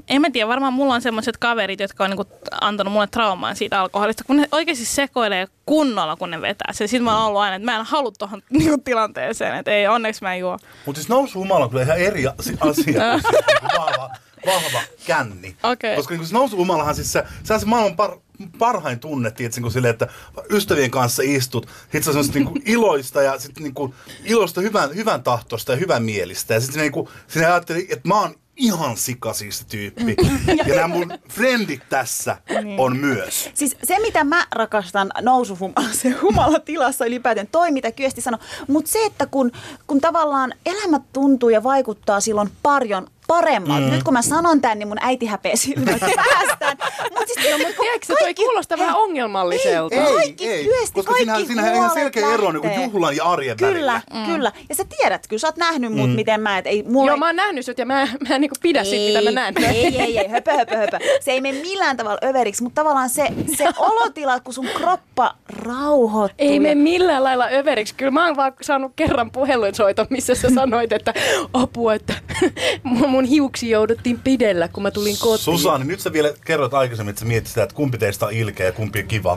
[0.08, 2.24] en mä tiedä, varmaan mulla on semmoiset kaverit, jotka on niinku
[2.60, 6.86] antanut mulle traumaa siitä alkoholista, kun ne oikeasti sekoilee kunnolla, kun ne vetää se.
[6.86, 10.22] Sitten mä oon ollut aina, että mä en halua tuohon niinku tilanteeseen, että ei, onneksi
[10.22, 10.58] mä en juo.
[10.86, 14.10] Mutta siis nousu humala on kyllä ihan eri asi- asia niinku vahva,
[14.46, 15.56] vahva känni.
[15.62, 15.96] Okei.
[15.96, 18.10] Koska niinku se nousu humalahan siis se, se on se maailman par,
[18.58, 20.08] parhain tunne, tietysti, niin silleen, että
[20.50, 25.22] ystävien kanssa istut, sit se on semmoista niinku iloista ja sit niinku iloista hyvän, hyvän
[25.22, 26.54] tahtosta ja hyvän mielistä.
[26.54, 30.16] Ja sitten niinku, sinä ajatteli, että mä oon ihan sikasiista tyyppi.
[30.66, 32.36] ja nämä mun frendit tässä
[32.78, 33.50] on myös.
[33.54, 39.04] Siis se, mitä mä rakastan nousuhumalassa ja humalatilassa ylipäätään, toi mitä Kyösti sanoi, mutta se,
[39.04, 39.52] että kun,
[39.86, 43.86] kun tavallaan elämä tuntuu ja vaikuttaa silloin paljon paremmalta.
[43.86, 43.92] Mm.
[43.92, 46.76] Nyt kun mä sanon tän, niin mun äiti häpeä silmät päästään.
[47.18, 49.94] Mut siis, No, mutta tiedätkö, toi kuulostaa vähän ongelmalliselta.
[49.96, 53.72] Ei, Kaikki kyösti, koska kaikki siinähän on ihan selkeä ero niin juhlan ja arjen Kyllä,
[53.72, 54.00] välillä.
[54.14, 54.24] mm.
[54.34, 54.52] kyllä.
[54.68, 57.10] Ja sä tiedät, kyllä sä oot nähnyt mut, miten mä, et ei mulla...
[57.10, 59.54] Joo, mä oon nähnyt sut ja mä, mä en niinku pidä siitä, mitä mä näen.
[59.74, 60.98] Ei, ei, ei, höpö, höpö, höpö.
[61.20, 66.46] Se ei mene millään tavalla överiksi, mutta tavallaan se, se olotila, kun sun kroppa rauhoittuu.
[66.48, 67.94] Ei ja- me millään lailla överiksi.
[67.94, 71.14] Kyllä mä oon vaan saanut kerran puhelinsoiton, missä sä sanoit, että
[71.52, 72.14] apua, että
[73.16, 75.44] mun mun hiuksi jouduttiin pidellä, kun mä tulin kotiin.
[75.44, 78.66] Susanni, nyt sä vielä kerrot aikaisemmin, että sä mietit sitä, että kumpi teistä on ilkeä
[78.66, 79.32] ja kumpi on kiva.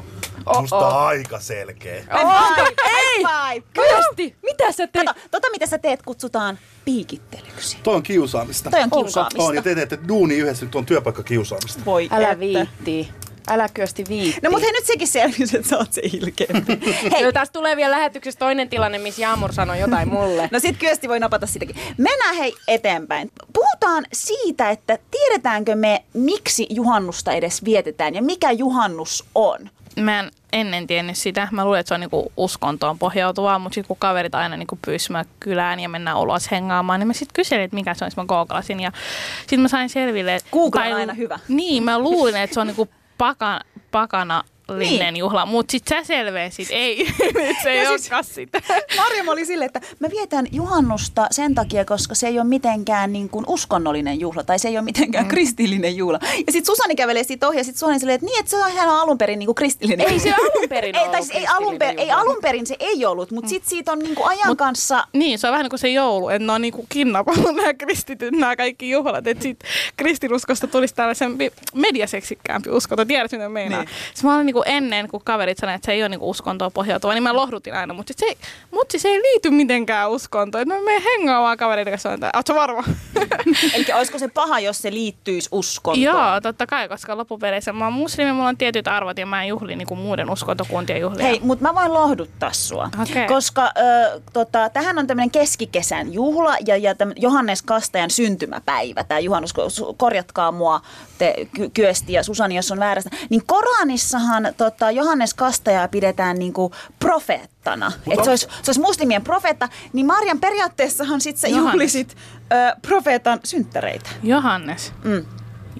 [0.46, 0.62] Oh-oh.
[0.62, 1.96] Musta on aika selkeä.
[1.96, 2.78] High
[3.18, 3.64] five.
[3.74, 5.06] Kyösti, mitä sä teet?
[5.06, 7.78] Kato, tota mitä sä teet kutsutaan piikittelyksi.
[7.84, 8.70] Toi on kiusaamista.
[8.70, 9.44] Toi on kiusaamista.
[9.44, 11.86] On, ja te teette duuni yhdessä, nyt on työpaikka kiusaamista.
[11.86, 13.10] Voi Älä viitti.
[13.48, 14.42] Älä kyösti viitti.
[14.44, 16.80] No mutta hei nyt sekin selvisi, että sä oot se ilkeämpi.
[17.14, 20.50] Hei, No, tästä tulee vielä lähetyksessä toinen tilanne, missä Jaamur sanoi jotain mulle.
[20.52, 21.76] No sit Kyösti voi napata sitäkin.
[21.98, 23.32] Mennään hei eteenpäin.
[23.54, 29.70] Puhutaan siitä, että tiedetäänkö me, miksi juhannusta edes vietetään ja mikä juhannus on.
[30.00, 31.48] Mä en ennen tiennyt sitä.
[31.52, 35.12] Mä luulen, että se on niinku uskontoon pohjautuvaa, mutta sitten kun kaverit aina niinku pyysi
[35.12, 38.26] mä kylään ja mennään ulos hengaamaan, niin mä sitten kyselin, että mikä se on, mä
[38.26, 38.80] googlasin.
[38.80, 38.92] Ja
[39.40, 40.36] sitten mä sain selville...
[40.36, 41.40] että- Google on tai- aina hyvä.
[41.48, 43.52] Niin, mä luulin, että se on niinku paka,
[43.92, 44.44] pakana
[44.78, 45.20] linnen Niin.
[45.20, 48.62] juhla, mutta sitten sä selvensit, ei, nyt se ei siis, sitä.
[48.98, 53.30] Marjam oli silleen, että mä vietän juhannusta sen takia, koska se ei ole mitenkään niin
[53.30, 55.30] kuin uskonnollinen juhla tai se ei ole mitenkään mm.
[55.30, 56.20] kristillinen juhla.
[56.24, 58.72] Ja sitten Susani kävelee siitä ohi ja sitten Suoni silleen, että niin, että se on
[58.72, 61.78] ihan alun perin niin kuin kristillinen Ei se alun perin ei, tai siis ei, alun
[61.78, 64.56] per, ei alun perin se ei ollut, mutta sitten siitä on niin kuin ajan Mut-
[64.56, 67.56] kanssa Niin, se on vähän niin kuin se joulu, että ne on niin kuin kidnappannut
[67.56, 69.66] nämä kristityt, nämä kaikki juhlat, että siitä
[69.98, 73.06] kristinuskosta tulisi tällaisempi mediaseksikkäämpi uskonto.
[73.06, 73.80] Tiedät, mitä meinaa?
[73.80, 73.90] Niin.
[73.90, 74.26] Niin.
[74.26, 76.70] Mä olin niin kuin ennen, kun kaverit sanoivat, että se ei ole niin kuin uskontoa
[76.70, 78.38] pohjautuva, niin mä lohdutin aina, mutta se,
[78.72, 80.68] mut se ei liity mitenkään uskontoon.
[80.68, 82.84] Mä menen hengaamaan kavereiden kanssa, että ootko varma?
[83.76, 86.04] Eli olisiko se paha, jos se liittyisi uskontoon?
[86.04, 89.48] Joo, totta kai, koska loppupeleissä mä oon muslimi, mulla on tietyt arvot ja mä en
[89.48, 91.26] juhli niin kuin muiden uskontokuntien juhlia.
[91.26, 92.90] Hei, mutta mä voin lohduttaa sua.
[93.02, 93.28] Okei.
[93.28, 99.04] Koska ö, tota, tähän on tämmöinen keskikesän juhla ja, ja Johannes Kastajan syntymäpäivä.
[99.04, 99.54] Tämä juhannus,
[99.98, 100.82] korjatkaa mua
[101.18, 103.10] te ky- Kyösti ja Susani, jos on väärästä.
[103.30, 107.92] Niin Koranissahan tota, Johannes Kastajaa pidetään niinku profeettana.
[108.12, 109.70] Että se olisi, se olisi muslimien profeetta.
[109.94, 111.74] Niin Marjan periaatteessahan sit sä Johannes.
[111.74, 112.18] juhlisit
[112.52, 114.10] ö, profeetan synttäreitä.
[114.24, 114.94] Johannes.
[115.04, 115.26] Mm.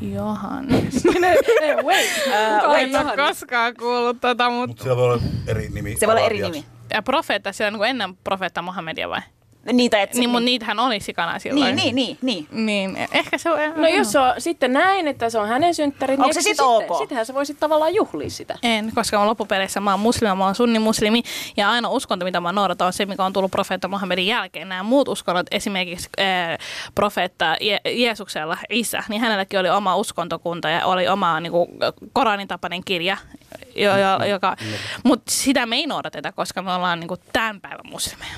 [0.02, 1.04] Johannes.
[1.86, 4.68] Wait, kuka on en ole koskaan kuullut tota, mutta...
[4.68, 5.96] Mutta siellä voi olla eri nimi.
[6.00, 6.66] Se voi olla eri nimi.
[6.94, 9.22] Ja profeetta, siellä niin kuin ennen profeetta Mohamedia vai?
[9.74, 11.76] Niitä, et, Niin, mutta niitähän oli sikana silloin.
[11.76, 12.66] niin, niin, niin, niin.
[12.96, 13.60] Niin, ehkä se on...
[13.76, 16.48] No jos se on sitten näin, että se on hänen synttärit, Onko niin se sit
[16.58, 16.98] sitten- ok?
[16.98, 18.56] Sittenhän se voisit tavallaan juhlia sitä.
[18.64, 21.24] En, koska mä loppupeleissä mä oon muslima, mä oon sunnimuslimi
[21.58, 24.70] ja aina uskonto, mitä mä noudatan, on se, mikä on tullut profeetta Muhammedin jälkeen.
[24.70, 26.58] Nämä muut uskonnot, esimerkiksi äh,
[26.96, 31.70] profeetta Je- Jeesuksella, Isä, niin hänelläkin oli oma uskontokunta ja oli oma niin kuin,
[32.14, 33.18] Koranin tapainen kirja,
[33.76, 34.56] jo, jo, joka,
[35.04, 38.34] mutta sitä me ei noudateta, koska me ollaan niin kuin, tämän päivän muslimeja.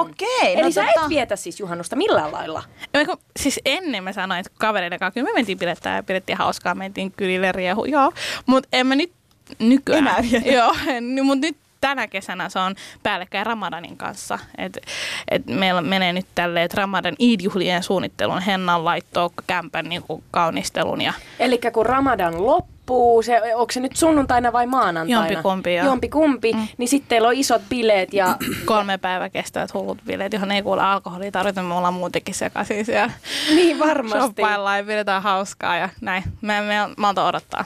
[0.00, 0.52] Okei.
[0.52, 2.62] Eli no, sä tota- et vietä siis juhannusta millään lailla.
[2.92, 6.38] Ja kun, siis ennen mä sanoin, että kavereiden kanssa kyllä me mentiin pidettää ja pidettiin
[6.38, 8.12] hauskaa, mentiin kylille riehu, joo.
[8.46, 9.12] Mutta en mä nyt
[9.58, 10.06] nykyään.
[10.06, 10.44] Enää vielä.
[10.56, 10.74] Joo,
[11.22, 14.38] mutta nyt tänä kesänä se on päällekkäin Ramadanin kanssa.
[14.58, 14.78] Et,
[15.30, 21.12] et meillä menee nyt tälleen, että Ramadan Eid-juhlien suunnittelun, hennan laittoon, kämpän niin kaunistelun ja
[21.38, 22.81] Eli kun Ramadan loppuu,
[23.24, 25.26] se, onko se nyt sunnuntaina vai maanantaina?
[25.28, 25.86] Jompikumpi, joo.
[25.86, 26.68] Jompikumpi, mm.
[26.78, 30.82] niin sitten teillä on isot bileet ja kolme päivää kestävät hullut bileet, johon ei kuule
[30.82, 33.12] alkoholia tarvita, me ollaan muutenkin sekaisin siellä.
[33.54, 34.18] niin varmasti.
[34.20, 36.22] Shoppaillaan ja pidetään hauskaa ja näin.
[36.40, 37.64] Me, me, malta odottaa.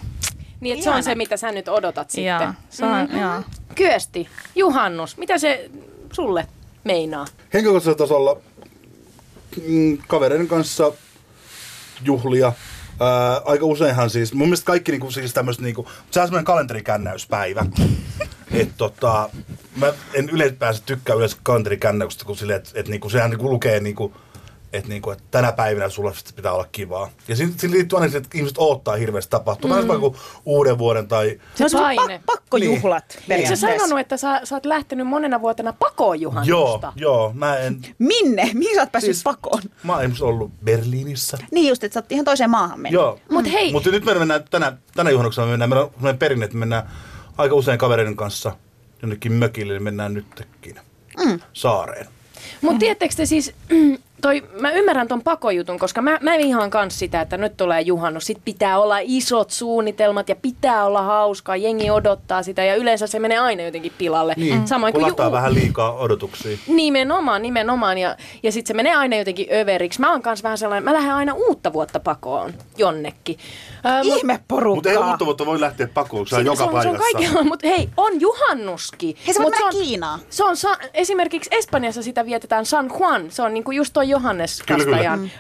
[0.61, 2.25] Niin, että se on se, mitä sä nyt odotat sitten.
[2.43, 3.19] Joo, se on, Mhm.
[3.19, 3.43] joo.
[3.75, 5.71] Kyösti, juhannus, mitä se
[6.12, 6.47] sulle
[6.85, 7.27] meinaa?
[7.55, 8.37] Henkilökohtaisella tasolla
[9.69, 10.93] mm, kavereiden kanssa
[12.05, 12.53] juhlia.
[13.01, 17.67] Ää, aika useinhan siis, mun mielestä kaikki niinku, siis tämmöistä, niinku, se on semmoinen kalenterikännäyspäivä.
[18.51, 19.31] Et tota,
[19.77, 24.15] mä en ylipäänsä tykkää yleensä kalenterikännäyksestä, kun silleen, että et, niinku, sehän niinku lukee niinku,
[24.73, 27.11] että niinku, et tänä päivänä sulla pitää olla kivaa.
[27.29, 29.83] Ja siinä, siinä liittyy aina se, että ihmiset odottaa hirveästi tapahtumaa.
[29.83, 30.01] Mm.
[30.01, 31.41] kuin uuden vuoden tai...
[31.55, 32.23] Se on paine.
[32.27, 36.93] pak- pakkojuhlat Eikö sä sanonut, että sä, sä oot lähtenyt monena vuotena pakoon Joo, juhannusta?
[36.97, 37.81] joo, mä en...
[37.99, 38.51] Minne?
[38.55, 39.63] Mihin sä oot päässyt Siis- pakoon?
[39.83, 41.39] Mä oon esimerkiksi ollut Berliinissä.
[41.51, 42.93] Niin just, että sä oot ihan toiseen maahan mennyt.
[42.93, 43.21] Joo.
[43.31, 46.45] Mut hei, Mutta nyt me mennään tänä, tänä juhannuksena, me mennään, meillä on sellainen perinne,
[46.45, 46.91] että mennään
[47.39, 48.57] aika usein kavereiden kanssa
[49.03, 50.81] jonnekin mökille, niin mennään nytkin
[51.25, 51.41] mm.
[51.53, 52.07] saareen.
[52.61, 53.53] Mutta tiedättekö te siis,
[54.23, 58.27] toi, mä ymmärrän ton pakojutun, koska mä, mä vihaan kans sitä, että nyt tulee juhannus.
[58.27, 61.57] Sit pitää olla isot suunnitelmat ja pitää olla hauskaa.
[61.57, 64.35] Jengi odottaa sitä ja yleensä se menee aina jotenkin pilalle.
[64.37, 66.59] Niin, Samoin kun kuin ju- vähän liikaa odotuksia.
[66.69, 67.99] Nimenomaan, nimenomaan.
[67.99, 70.01] Ja, ja sitten se menee aina jotenkin överiksi.
[70.01, 73.39] Mä oon kans vähän sellainen, mä lähden aina uutta vuotta pakoon jonnekin.
[73.87, 74.75] Öö, mut- Ihme porukkaa.
[74.75, 77.12] Mutta ei uutta vuotta voi lähteä pakoon, se on joka se on, se on paikassa.
[77.18, 79.16] kaikilla, mutta hei, on juhannuskin.
[79.27, 80.20] Hei, Mut se mennä on, Kiinaan.
[80.31, 83.31] Se on sa- esimerkiksi Espanjassa sitä vietetään San Juan.
[83.31, 84.96] Se on niinku just tuo Johannes Kyllä, kyllä.
[84.96, 85.31] Kastajan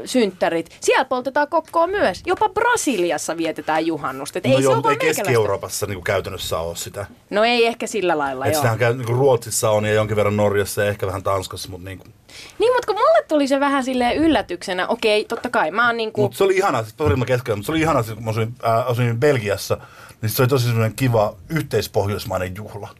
[0.00, 0.76] ö, synttärit.
[0.80, 2.22] Siellä poltetaan kokkoa myös.
[2.26, 4.38] Jopa Brasiliassa vietetään juhannusta.
[4.38, 4.96] Et No ei joo, se ole ei.
[4.98, 7.06] Keski-Euroopassa niin käytännössä ole sitä.
[7.30, 8.60] No ei ehkä sillä lailla, Et joo.
[8.60, 11.84] sitähän käy, niin kuin Ruotsissa on ja jonkin verran Norjassa ja ehkä vähän Tanskassa, mutta
[11.88, 12.12] niin kuin.
[12.58, 14.86] Niin, mutta kun mulle tuli se vähän silleen yllätyksenä.
[14.86, 15.70] Okei, totta kai.
[15.70, 16.20] Mä oon niinku...
[16.22, 16.94] Mutta se oli ihana, siis
[17.26, 19.78] keskellä, mutta se oli ihana, siis kun mä asuin, äh, asuin Belgiassa,
[20.22, 22.94] niin se oli tosi semmoinen kiva yhteispohjoismainen juhla.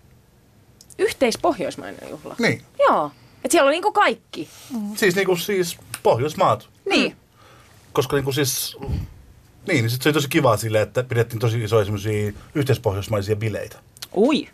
[0.98, 2.36] Yhteispohjoismainen juhla.
[2.38, 2.62] Niin.
[2.78, 3.10] Joo.
[3.44, 4.48] Et siellä oli niinku kaikki.
[4.96, 6.68] Siis niinku siis Pohjoismaat.
[6.88, 7.16] Niin.
[7.92, 8.96] Koska niinku siis, niin,
[9.66, 13.78] niin sit se oli tosi kiva silleen, että pidettiin tosi isoja semmoisia yhteispohjoismaisia bileitä.
[14.16, 14.48] Ui.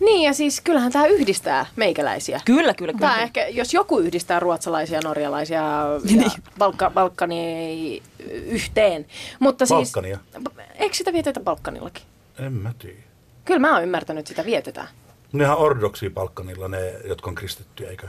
[0.00, 2.40] Niin, ja siis kyllähän tämä yhdistää meikäläisiä.
[2.44, 3.08] Kyllä, kyllä, kyllä.
[3.08, 6.30] Tämä ehkä, jos joku yhdistää ruotsalaisia, norjalaisia ja Niin.
[6.58, 8.02] Balka, Balkani
[8.46, 9.06] yhteen.
[9.38, 10.18] Mutta siis, Balkania?
[10.74, 12.02] eikö sitä vietetä Balkanillakin?
[12.38, 12.96] En mä tiedä.
[13.44, 14.88] Kyllä mä oon ymmärtänyt, että sitä vietetään.
[15.32, 18.08] Nehän ortodoksia Balkanilla, ne, jotka on kristittyjä, eikö?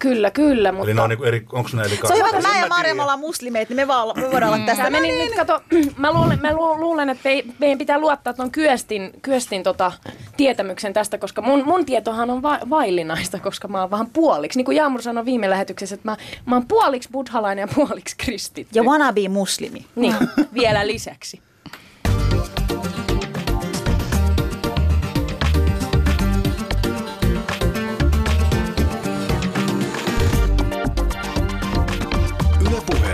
[0.00, 0.84] Kyllä, kyllä, mutta...
[0.84, 2.94] Eli ne on niinku eri, onko ne eri Se on hyvä, että mä ja Marja
[2.94, 4.82] me ollaan muslimeet, niin me, vaan, me voidaan olla tästä.
[4.84, 5.60] Tämä meni nyt, kato,
[5.96, 9.92] mä luulen, mä lu- luulen että me- meidän pitää luottaa tuon Kyöstin, Kyöstin tota,
[10.36, 14.58] tietämyksen tästä, koska mun, mun tietohan on va- vaillinaista, koska mä oon vähän puoliksi.
[14.58, 18.78] Niin kuin Jaamur sanoi viime lähetyksessä, että mä, mä oon puoliksi buddhalainen ja puoliksi kristitty.
[18.78, 19.86] Ja wannabe muslimi.
[19.96, 20.14] Niin,
[20.54, 21.42] vielä lisäksi.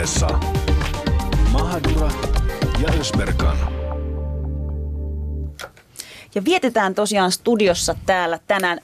[0.07, 0.39] Ylepuheessa
[1.53, 2.11] Mahadura
[2.83, 3.57] ja Ösberkan.
[6.35, 8.79] Ja vietetään tosiaan studiossa täällä tänään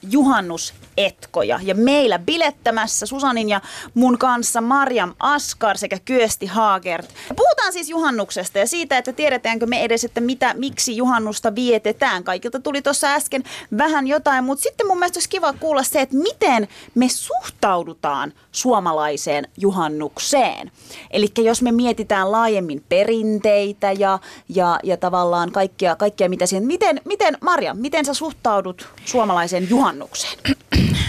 [0.96, 1.60] juhannusetkoja.
[1.62, 3.60] Ja meillä bilettämässä Susanin ja
[3.94, 7.14] mun kanssa Marjam Askar sekä Kyösti Haagert.
[7.36, 12.24] Puhutaan siis juhannuksesta ja siitä, että tiedetäänkö me edes, että mitä, miksi juhannusta vietetään.
[12.24, 13.44] Kaikilta tuli tuossa äsken
[13.78, 19.48] vähän jotain, mutta sitten mun mielestä olisi kiva kuulla se, että miten me suhtaudutaan suomalaiseen
[19.56, 20.70] juhannukseen.
[21.10, 26.66] Eli jos me mietitään laajemmin perinteitä ja, ja, ja tavallaan kaikkea, kaikkea mitä siihen.
[26.66, 30.38] Miten, miten Marja, miten sä suhtaudut suomalaiseen juhannukseen?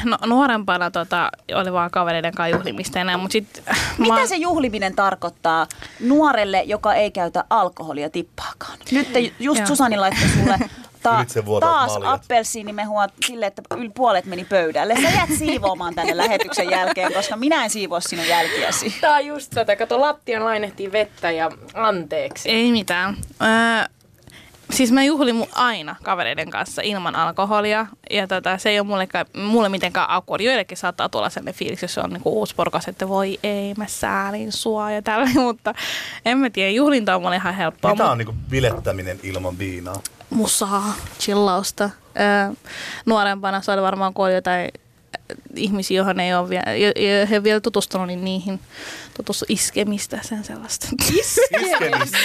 [0.06, 3.64] No, nuorempana tota, oli vaan kavereiden kanssa juhlimista enää, mutta sitten...
[3.98, 5.68] Mitä se juhliminen tarkoittaa
[6.00, 8.78] nuorelle, joka ei käytä alkoholia tippaakaan?
[8.92, 9.68] Nyt te, just Joo.
[9.68, 10.60] Susani laittoi sulle
[11.04, 11.26] ta-
[11.60, 14.96] taas appelsiinimehua sille, että yli puolet meni pöydälle.
[14.96, 18.96] Sä jäät siivoamaan tänne lähetyksen jälkeen, koska minä en siivoa sinun jälkiäsi.
[19.02, 19.76] Tää on just tätä.
[19.76, 22.50] Kato, lattian lainehtiin vettä ja anteeksi.
[22.50, 23.18] Ei mitään.
[23.42, 23.86] Öö,
[24.72, 27.86] siis mä juhlin mu- aina kavereiden kanssa ilman alkoholia.
[28.10, 30.42] Ja tota, se ei ole mulle, mulle mitenkään awkward.
[30.42, 33.88] Joillekin saattaa tulla sellainen fiilis, jos se on niinku uusi porukas, että voi ei, mä
[33.88, 35.30] säälin sua ja tällä.
[35.44, 35.74] Mutta
[36.26, 37.92] en mä tiedä, juhlinta on mulle ihan helppoa.
[37.92, 40.02] Mitä on niinku bilettäminen ilman viinaa?
[40.34, 41.90] musaa, chillausta.
[42.20, 42.54] Öö,
[43.06, 44.70] nuorempana se oli varmaan, kun oli jotain
[45.56, 48.60] ihmisiä, johon ei ole vielä, jo, jo, he vielä tutustunut, niin niihin
[49.18, 50.88] tutustu iskemistä, sen sellaista.
[51.20, 52.18] Iskemistä.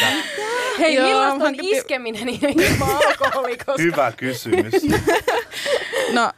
[0.78, 3.56] Hei, Joo, millaista on hankin- iskeminen ilman alkoholia?
[3.56, 3.82] Koska...
[3.82, 4.72] Hyvä kysymys.
[6.12, 6.32] No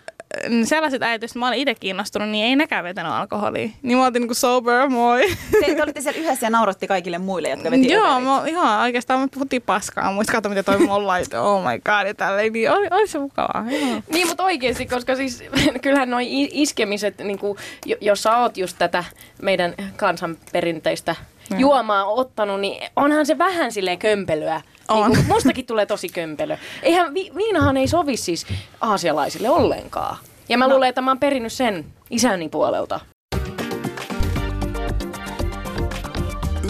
[0.65, 3.69] sellaiset äijät, joista mä olin itse kiinnostunut, niin ei nekään vetänyt alkoholia.
[3.83, 5.29] Niin mä oltiin niinku sober, moi.
[5.67, 9.21] Te, te olitte siellä yhdessä ja nauratti kaikille muille, jotka veti Joo, mä, ihan oikeastaan
[9.21, 10.13] me puhuttiin paskaa.
[10.13, 11.15] Muista katsoa, miten toi mulla.
[11.41, 12.53] Oh my god, ja tälleen.
[12.53, 13.65] Niin oli, oli se mukavaa.
[13.71, 14.03] Joo.
[14.13, 15.45] Niin, mutta oikeasti, koska siis
[15.83, 17.59] kyllähän noi iskemiset, niin kuin,
[18.01, 19.05] jos sä oot just tätä
[19.43, 21.17] meidän kansanperinteistä
[21.59, 24.61] juomaa ottanut, niin onhan se vähän silleen kömpelyä.
[24.91, 25.11] On.
[25.11, 26.57] Niin kuin, mustakin tulee tosi kömpelö.
[26.83, 28.47] Eihän, vi, viinahan ei sovi siis
[28.81, 30.17] aasialaisille ollenkaan.
[30.49, 30.71] Ja mä no.
[30.75, 33.01] luulen, että mä oon perinnyt sen isäni puolelta.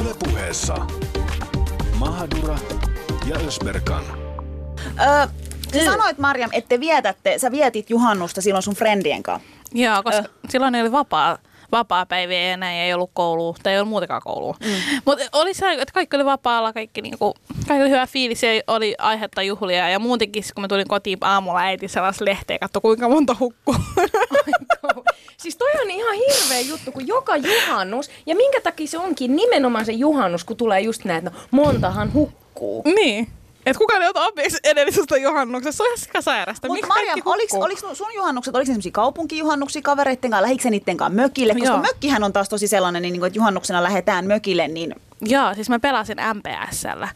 [0.00, 0.74] Ylepuheessa
[1.98, 2.58] Mahadura
[3.26, 4.04] ja Ösberkan.
[5.00, 5.26] Öö,
[5.72, 9.48] sä sanoit, Marjam, että te vietätte, sä vietit juhannusta silloin sun friendien kanssa.
[9.72, 11.38] Joo, koska silloin ei oli vapaa,
[11.72, 14.56] vapaa päiviä ja näin ei ollut koulua, tai ei ollut muutenkaan koulua.
[14.60, 15.00] Mm.
[15.04, 17.34] Mutta oli se, että kaikki oli vapaalla, kaikki, niinku,
[17.68, 19.88] kaikki oli hyvä fiilis ja oli aihetta juhlia.
[19.88, 23.76] Ja muutenkin, kun mä tulin kotiin aamulla, äiti sellaista lehteä, katso kuinka monta hukkuu.
[25.36, 29.84] Siis toi on ihan hirveä juttu, kun joka juhannus, ja minkä takia se onkin nimenomaan
[29.84, 32.82] se juhannus, kun tulee just näin, että no montahan hukkuu.
[32.94, 33.28] niin.
[33.66, 35.76] Et kukaan ei ota opiksi edellisestä juhannuksesta.
[35.76, 36.68] Se on ihan sikasairasta.
[36.68, 37.32] Mutta hukkuu?
[37.62, 41.52] oliks nu- sun juhannukset, oliko esimerkiksi kaupunkijuhannuksia kavereitten kanssa, lähikö niiden kanssa mökille?
[41.54, 41.78] Koska Joo.
[41.78, 45.78] mökkihän on taas tosi sellainen, niin kuin, että juhannuksena lähdetään mökille, niin Joo, siis mä
[45.78, 47.08] pelasin MPSllä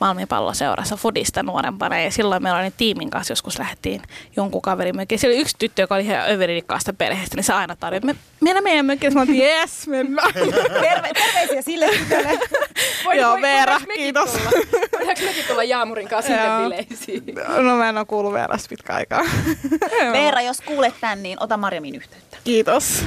[0.00, 4.02] Malmin palloseurassa Fudista nuorempana ja silloin meillä oli tiimin kanssa joskus lähdettiin
[4.36, 5.18] jonkun kaverin mökkiin.
[5.18, 8.64] Siellä oli yksi tyttö, joka oli ihan överirikkaasta perheestä, niin se aina tarjosi, me mennään
[8.64, 9.14] meidän mökkiin.
[9.14, 10.32] Mä olin, yes, mennään.
[10.80, 12.30] terve, terveisiä sille tytölle.
[13.20, 14.30] Joo, Veera, voidaanko mekin kiitos.
[14.30, 14.50] Tulla?
[14.92, 16.62] Voidaanko mekin tulla Jaamurin kanssa sinne Joo.
[16.62, 17.24] bileisiin?
[17.62, 19.24] No mä en ole kuullut Veerasta pitkä aikaa.
[20.12, 22.36] Veera, jos kuulet tän, niin ota Marjamin yhteyttä.
[22.44, 23.04] Kiitos.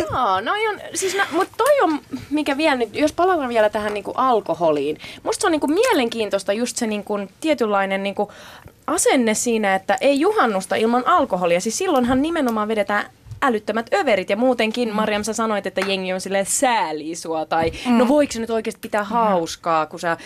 [0.00, 3.94] Joo, no on, siis nä, mutta toi on, mikä vielä nyt, jos palataan vielä tähän
[3.94, 4.98] niinku alkoholiin.
[5.22, 8.32] Musta se on niinku mielenkiintoista just se niinku tietynlainen niinku
[8.86, 11.60] asenne siinä, että ei juhannusta ilman alkoholia.
[11.60, 13.04] Siis silloinhan nimenomaan vedetään
[13.42, 14.94] älyttömät överit ja muutenkin, mm.
[14.94, 17.98] Mariam, sä sanoit, että jengi on silleen säälii sua tai mm.
[17.98, 20.16] no voiko se nyt oikeasti pitää hauskaa, kun sä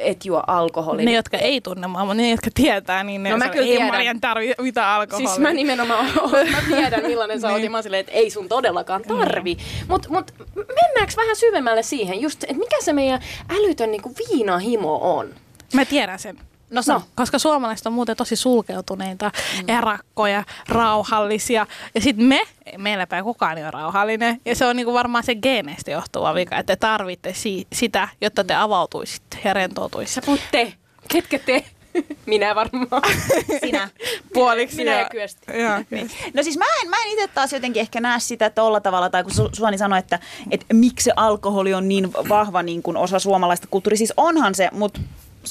[0.00, 1.04] et juo alkoholia.
[1.04, 3.70] Ne, jotka ei tunne mua, mutta ne, jotka tietää, niin ne No mä kyllä ei
[3.70, 3.86] tiedän.
[3.86, 5.28] Marian tarvi mitään alkoholia.
[5.28, 6.06] Siis mä nimenomaan
[6.52, 9.56] mä tiedän millainen sä oot ja mä silleen, että ei sun todellakaan tarvi.
[9.88, 15.34] Mutta mut, mennäänkö vähän syvemmälle siihen, just, että mikä se meidän älytön niinku viinahimo on?
[15.74, 16.38] Mä tiedän sen.
[16.70, 17.02] No sano.
[17.14, 19.30] Koska suomalaiset on muuten tosi sulkeutuneita,
[19.62, 19.68] mm.
[19.68, 21.66] erakkoja, rauhallisia.
[21.94, 22.40] Ja sitten me,
[22.78, 24.40] meillä päin kukaan ei ole rauhallinen.
[24.44, 28.44] Ja se on niinku varmaan se geeneistä johtuva vika, että te tarvitte si- sitä, jotta
[28.44, 30.26] te avautuisitte ja rentoutuisitte.
[30.26, 30.72] Sä te.
[31.08, 31.64] Ketkä te?
[32.26, 33.02] Minä varmaan.
[33.64, 33.88] Sinä.
[34.32, 34.76] Puoliksi.
[34.76, 35.40] Minä ja Kyösti.
[35.60, 36.00] Joo,
[36.34, 39.24] No siis mä en, mä en itse taas jotenkin ehkä näe sitä tolla tavalla, tai
[39.24, 40.18] kun Su- Suani sanoi, että,
[40.50, 43.96] että miksi se alkoholi on niin vahva niin kuin osa suomalaista kulttuuria.
[43.96, 45.00] Siis onhan se, mutta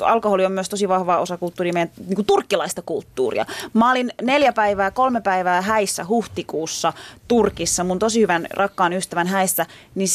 [0.02, 3.46] alkoholi on myös tosi vahva osa kulttuuria, meidän niin kuin turkkilaista kulttuuria.
[3.74, 6.94] Mä olin neljä päivää, kolme päivää häissä huhtikuussa
[7.28, 10.08] Turkissa, mun tosi hyvän rakkaan ystävän häissä, niin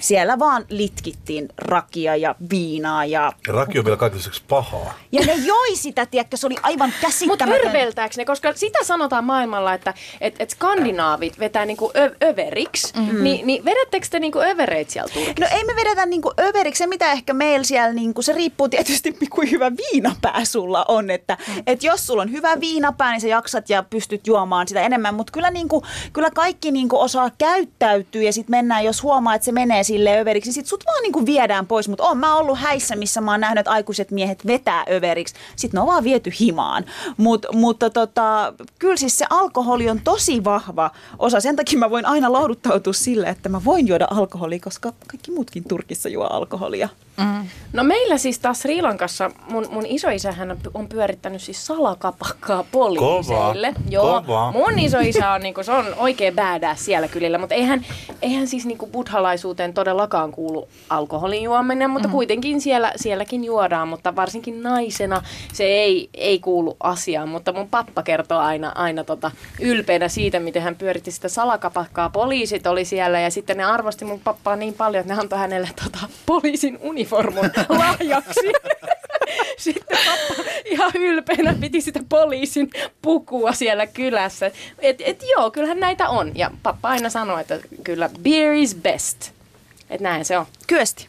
[0.00, 4.94] siellä vaan litkittiin rakia ja viinaa ja, Ja raki on vielä kaiken lisäksi pahaa.
[5.12, 7.68] ja ne joi sitä, tiedätkö, se oli aivan Mutta käsittämätöntä.
[7.68, 13.22] örveltääkö ne, koska sitä sanotaan maailmalla, että et, et skandinaavit vetää niinku ö, överiksi, mm-hmm.
[13.24, 15.40] niin, niin vedättekö te niinku övereitä siellä Turkissa?
[15.40, 19.16] No ei me vedetä niinku överiksi, se mitä ehkä meillä siellä, niinku, se riippuu tietysti
[19.34, 21.62] kuin hyvä viinapää sulla on, että mm.
[21.66, 25.32] et jos sulla on hyvä viinapää, niin sä jaksat ja pystyt juomaan sitä enemmän, mutta
[25.32, 25.82] kyllä, niinku,
[26.12, 30.48] kyllä kaikki niinku osaa käyttäytyä ja sitten mennään, jos huomaa, että se menee sille överiksi,
[30.48, 33.40] niin sit sut vaan niinku viedään pois, mutta oon mä ollut häissä, missä mä oon
[33.40, 36.84] nähnyt, että aikuiset miehet vetää överiksi, sitten ne on vaan viety himaan,
[37.16, 42.06] Mut, mutta tota, kyllä siis se alkoholi on tosi vahva osa, sen takia mä voin
[42.06, 46.88] aina lohduttautua sille, että mä voin juoda alkoholia, koska kaikki muutkin Turkissa juo alkoholia.
[47.72, 53.72] No meillä siis taas Sri Lankassa, mun, mun isoisähän on pyörittänyt siis salakapakkaa poliiseille.
[53.72, 54.52] Kova, Joo, kova.
[54.52, 57.86] mun isoisä on, niinku, se on oikein badass siellä kylillä, mutta eihän,
[58.22, 62.12] eihän siis niinku buddhalaisuuteen todellakaan kuulu alkoholin juominen, mutta mm.
[62.12, 67.28] kuitenkin siellä, sielläkin juodaan, mutta varsinkin naisena se ei, ei kuulu asiaan.
[67.28, 72.10] Mutta mun pappa kertoo aina, aina tota, ylpeänä siitä, miten hän pyöritti sitä salakapakkaa.
[72.10, 75.70] Poliisit oli siellä ja sitten ne arvosti mun pappaa niin paljon, että ne antoi hänelle
[75.84, 78.52] tota, poliisin uniformun lahjaksi.
[79.58, 82.70] Sitten pappa ihan ylpeänä piti sitä poliisin
[83.02, 84.50] pukua siellä kylässä.
[84.78, 86.32] Et, et joo, kyllähän näitä on.
[86.34, 89.37] Ja pappa aina sanoi, että kyllä beer is best.
[89.90, 90.46] Että näin se on.
[90.66, 91.08] Kyösti.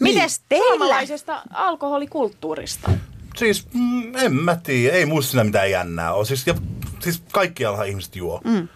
[0.00, 0.66] Mites teillä?
[0.68, 2.90] Suomalaisesta alkoholikulttuurista.
[3.36, 6.24] Siis mm, en mä tiedä, ei musta siinä mitään jännää ole.
[6.24, 6.54] Siis, ja,
[7.00, 8.40] siis kaikkialla ihmiset juo.
[8.44, 8.68] Mm.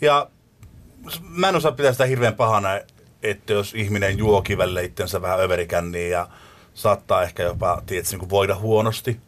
[0.00, 0.30] Ja
[1.20, 2.68] mä en osaa pitää sitä hirveän pahana,
[3.22, 6.28] että jos ihminen juo kivelle itsensä vähän överikänniin ja
[6.74, 9.20] saattaa ehkä jopa, tiedätkö, niin voida huonosti.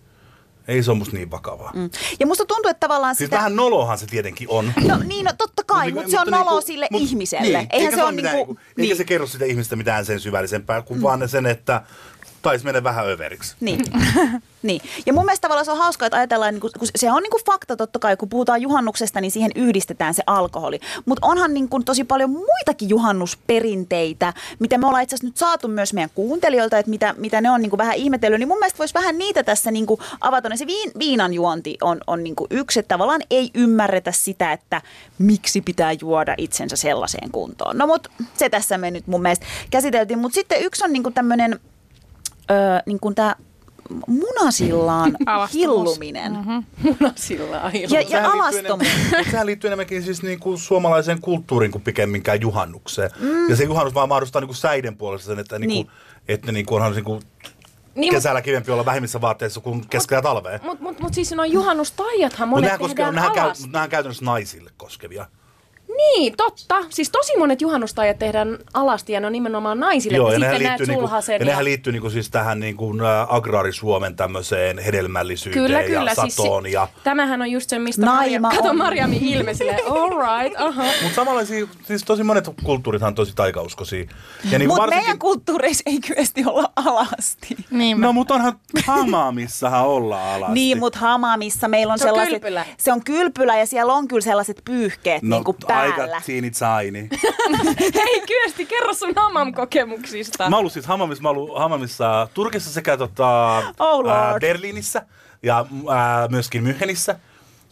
[0.68, 1.72] Ei se ole musta niin vakavaa.
[1.74, 1.90] Mm.
[2.20, 3.36] Ja musta tuntuu, että tavallaan Siis sitä...
[3.36, 4.72] vähän nolohan se tietenkin on.
[4.88, 7.58] No niin, no totta kai, Mut mutta se on mutta nolo niinku- sille mut- ihmiselle.
[7.58, 8.52] Niin, Eihän eikä se ole mitään niinku...
[8.52, 11.02] niinku- Eikä se kerro sitä ihmistä mitään sen syvällisempää, kuin mm.
[11.02, 11.82] vaan sen, että
[12.48, 13.56] taisi mennä vähän överiksi.
[13.60, 13.80] Niin.
[14.62, 14.80] niin.
[15.06, 17.30] Ja mun mielestä tavallaan se on hauskaa, että ajatellaan, niin kun, kun se on niin
[17.30, 20.80] kuin fakta totta kai, kun puhutaan juhannuksesta, niin siihen yhdistetään se alkoholi.
[21.04, 25.68] Mutta onhan niin kuin tosi paljon muitakin juhannusperinteitä, mitä me ollaan itse asiassa nyt saatu
[25.68, 28.38] myös meidän kuuntelijoilta, että mitä, mitä ne on niin kuin vähän ihmetellyt.
[28.38, 30.56] Niin mun mielestä voisi vähän niitä tässä niin kuin avata.
[30.56, 34.82] Se viin, viinan juonti on, on niin kuin yksi, että tavallaan ei ymmärretä sitä, että
[35.18, 37.78] miksi pitää juoda itsensä sellaiseen kuntoon.
[37.78, 40.18] No mutta se tässä me nyt mun mielestä käsiteltiin.
[40.18, 41.60] Mutta sitten yksi on niin kuin tämmöinen
[42.50, 42.56] öö,
[42.86, 43.34] niin kuin tämä
[44.06, 45.16] munasillaan
[45.54, 46.32] hilluminen.
[46.32, 46.64] Mm-hmm.
[47.00, 47.56] Munasilla
[47.90, 48.54] Ja, ja alastomuus.
[48.88, 53.10] enemmän- Mutta sehän liittyy enemmänkin siis niinku suomalaiseen kulttuuriin kuin pikemminkään juhannukseen.
[53.20, 53.50] Mm.
[53.50, 55.90] Ja se juhannus vaan mahdollistaa niinku säiden puolesta sen, että, niinku, Niin.
[56.28, 57.20] että niinku onhan niinku
[57.94, 60.58] Niin, kesällä kivempi olla vähimmissä vaatteissa kuin keskellä talvea.
[60.62, 63.66] Mutta mut, mut siis noin juhannustaijathan monet koske, tehdään käy, alas.
[63.72, 65.26] nehän käytännössä naisille koskevia.
[65.96, 66.84] Niin, totta.
[66.88, 70.16] Siis tosi monet juhannustajat tehdään alasti ja ne on nimenomaan naisille.
[70.16, 72.94] Joo, että ja nehän sitten näet liittyy, niinku, ja nehän liittyy niinku siis tähän niinku,
[73.28, 76.10] agraarisuomen tämmöiseen hedelmällisyyteen Kyllä, kyllä.
[76.10, 76.62] ja satoon.
[76.62, 78.76] Siis, ja, tämähän on just se, mistä Naima Maria, kato on.
[78.76, 80.84] Mariamin ilme silleen, all right, aha.
[81.02, 84.04] mutta samalla siis, siis tosi monet kulttuurithan on tosi taikauskoisia.
[84.50, 87.56] Ja niinku Mutta varsinkin, meidän kulttuureissa ei kyesti olla alasti.
[87.70, 90.54] Niin, No mutta onhan Hamaamissahan olla alasti.
[90.54, 92.32] Niin, mutta Hamaamissa meillä on Se on sellaiset...
[92.32, 92.66] kylpylä.
[92.78, 96.04] Se on kylpylä ja siellä on kyllä sellaiset pyyhkeet no, niin kuin päällä.
[96.04, 97.08] aika teeny tiny.
[97.94, 100.38] Hei, Kyösti, kerro sun Hammam-kokemuksista.
[100.50, 104.40] Mä oon ollut siis Hamamissa, mä ollut Hamamissa Turkissa sekä tota, Oh lord.
[104.40, 105.02] Berliinissä
[105.42, 107.16] ja ää, myöskin Mühenissä.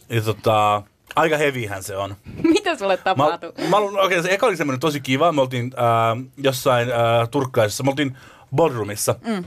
[0.09, 0.81] Ja tota,
[1.15, 2.15] aika hevihän se on.
[2.43, 3.53] Mitä sulle Mä, tapahtui?
[3.69, 5.31] mä, okei, okay, se eka oli semmoinen tosi kiva.
[5.31, 8.17] Me oltiin ää, jossain ää, turkkaisessa, me oltiin
[8.55, 9.15] Bodrumissa.
[9.25, 9.43] Mm.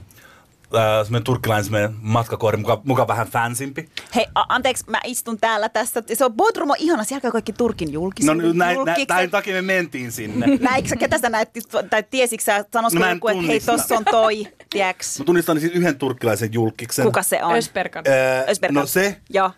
[0.79, 3.89] Ää, semmoinen turkkilainen semmoinen matkakohde, muka, muka vähän fansimpi.
[4.15, 6.03] Hei, a- anteeksi, mä istun täällä tässä.
[6.15, 8.27] Se on Bodrum on ihana, siellä käy kaikki Turkin julkis.
[8.27, 9.09] No näin, näin, julkikset.
[9.09, 10.47] näin takia me mentiin sinne.
[10.61, 11.51] Näitkö sä, ketä sä näet,
[11.91, 15.19] tai tiesitkö sä, sanoisiko No joku, että hei, tossa on toi, tiedäks?
[15.19, 17.05] Mä tunnistan siis yhden turkkilaisen julkiksen.
[17.05, 17.55] Kuka se on?
[17.57, 18.05] Ösperkan.
[18.09, 18.81] Ää, Ösberkan.
[18.81, 19.17] no se.
[19.31, 19.51] Joo,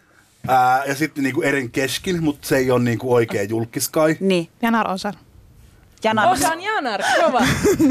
[0.49, 4.17] Ää, ja sitten niinku Eren Keskin, mutta se ei ole niinku oikea julkiskai.
[4.21, 4.49] niin.
[4.63, 5.15] Janar Osan.
[6.05, 7.41] Jana, Osan Janar, kova.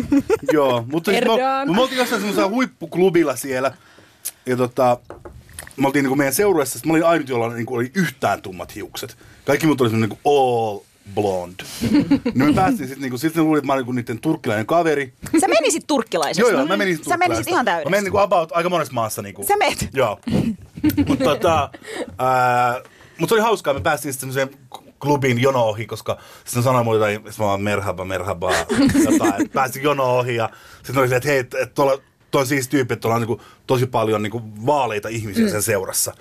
[0.54, 1.24] Joo, mutta siis
[1.66, 3.72] me, me oltiin jossain semmoisella huippuklubilla siellä.
[4.46, 4.98] Ja tota,
[5.78, 9.18] me oltiin niinku meidän seurueessa, mä olin ainut, jolla niinku oli yhtään tummat hiukset.
[9.46, 10.80] Kaikki muut oli semmoinen niinku all
[11.16, 11.64] blonde.
[12.36, 15.14] niin me päästiin sitten, niinku, sitten ne luuli, että mä olin niinku niiden turkkilainen kaveri.
[15.42, 16.52] Sä menisit turkkilaisesta.
[16.52, 17.90] Joo, joo, mä menisin Sä menisit ihan täydessä.
[17.90, 19.22] Mä menin niinku about aika monessa maassa.
[19.22, 19.44] Niinku.
[19.48, 19.90] Sä meet.
[19.94, 20.20] Joo.
[21.08, 21.70] Mutta tota,
[22.18, 22.82] ää,
[23.20, 24.60] mut se oli hauskaa, me päästiin sitten semmoiseen
[25.02, 28.52] klubin jono ohi, koska sitten sanoi mulle jotain, että mä merhaba, merhaba,
[29.12, 31.98] jotain, että päästiin jono ohi ja sitten oli se, että hei, että et tuolla
[32.32, 36.14] toi on siis tyyppi, että tuolla on niinku tosi paljon niinku vaaleita ihmisiä sen seurassa.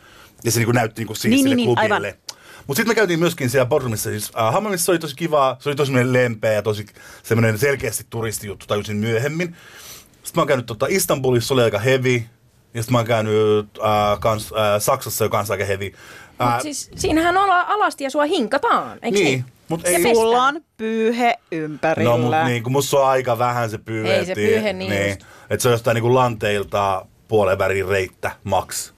[0.44, 2.06] Ja se niinku näytti niinku siis Niin, sille niin, niin, klubille.
[2.06, 2.20] aivan.
[2.66, 5.76] Mutta sitten me käytiin myöskin siellä Bornumissa, siis äh, Hammamissa oli tosi kiva, se oli
[5.76, 6.86] tosi lempeä ja tosi
[7.22, 9.56] semmoinen selkeästi turistijuttu, tajusin myöhemmin.
[10.12, 12.22] Sitten mä oon käynyt tota Istanbulissa, se oli aika heavy.
[12.74, 15.92] Ja sitten mä oon käynyt äh, kans, äh, Saksassa, joka on aika heavy.
[16.42, 19.44] Äh, Mut siis siinähän ollaan alasti ja sua hinkataan, eikö niin, niin?
[19.68, 20.14] mutta Ja ei...
[20.14, 22.10] Sulla on pyyhe ympärillä.
[22.10, 24.14] No mut niin, kun musta on aika vähän se pyyhe.
[24.14, 25.20] Ei se pyyhe niin just.
[25.50, 28.92] Että se on jostain niinku lanteilta puolen värin reittä, max.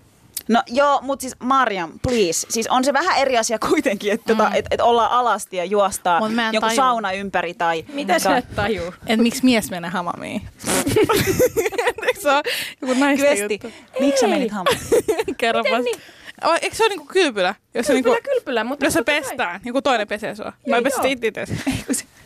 [0.48, 2.46] No joo, mutta siis Marjam, please.
[2.50, 4.40] Siis on se vähän eri asia kuitenkin, että mm.
[4.54, 6.76] et, et ollaan alasti ja juostaa Mut joku tajua.
[6.76, 7.84] sauna ympäri tai...
[7.92, 8.94] Mitä sä et tajuu?
[9.06, 10.42] Et miksi mies menee hamamiin?
[12.06, 12.42] Eikö se ole
[12.80, 13.48] joku naisten
[14.00, 14.76] miksi sä menit hamaan?
[15.38, 15.84] Kerro vaan.
[15.84, 16.00] niin?
[16.44, 17.54] Oh, eikö se ole niinku kylpylä?
[17.74, 19.20] Jos se Kylpylä, niinku, kylpylä, mutta jos se totta kai.
[19.20, 20.52] pestään, joku toinen pesee sua.
[20.66, 21.12] Joo, pesit joo.
[21.12, 21.46] itse itse?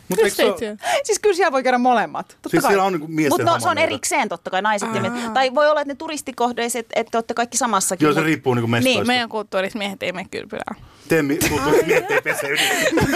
[0.07, 2.27] Mutta eikö se Siis kyllä siellä voi käydä molemmat.
[2.27, 2.71] Totta Siis kai.
[2.71, 5.33] siellä on niinku miesten Mutta no, se on erikseen totta kai naiset ja miehet.
[5.33, 8.05] Tai voi olla, että ne turistikohdeiset, että te olette kaikki samassakin.
[8.05, 8.99] Joo, se mut- riippuu niinku mestoista.
[8.99, 10.75] Niin, meidän kulttuurissa miehet ei mene kylpylään.
[11.07, 12.59] Temmi, kulttuuri miettii pesee yli.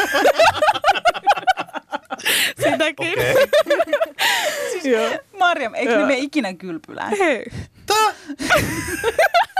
[2.64, 3.12] Sitäkin.
[3.20, 4.91] Okei.
[4.91, 5.10] Joo.
[5.39, 7.14] Marjam, eikö ne mene ikinä kylpylään?
[7.20, 7.45] Hei.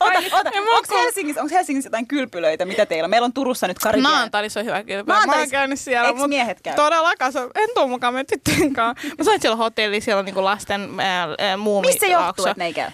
[0.00, 0.50] Ota, ota.
[0.76, 2.64] Onko Helsingissä, onko Helsingissä jotain kylpylöitä?
[2.64, 3.10] Mitä teillä on?
[3.10, 4.12] Meillä on Turussa nyt Karibian.
[4.12, 5.26] Naantalissa on hyvä kylpylä.
[5.26, 6.12] Mä oon käynyt siellä.
[6.12, 6.74] Mut miehet käy?
[6.74, 7.32] Todellakaan.
[7.32, 9.08] Se on, en tuu mukaan meidän tyttöjen kanssa.
[9.18, 11.86] Mä sain siellä hotelli, siellä on niinku lasten ää, ää, muumi.
[11.86, 12.90] Mistä se johtuu, että ne ei käy?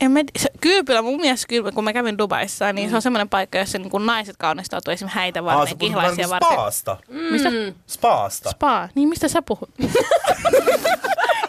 [0.00, 2.90] En mä, se, kylpylä, mun mielestä kylpylä, kun mä kävin Dubaissa, niin mm.
[2.90, 6.52] se on semmoinen paikka, jossa niin naiset kaunistautuu esimerkiksi häitä varten, ah, kihlaisia varten.
[6.52, 6.96] spaasta.
[7.30, 7.48] Mistä?
[7.86, 8.50] Spaasta.
[8.50, 8.88] Spa.
[8.94, 9.70] Niin mistä sä puhut?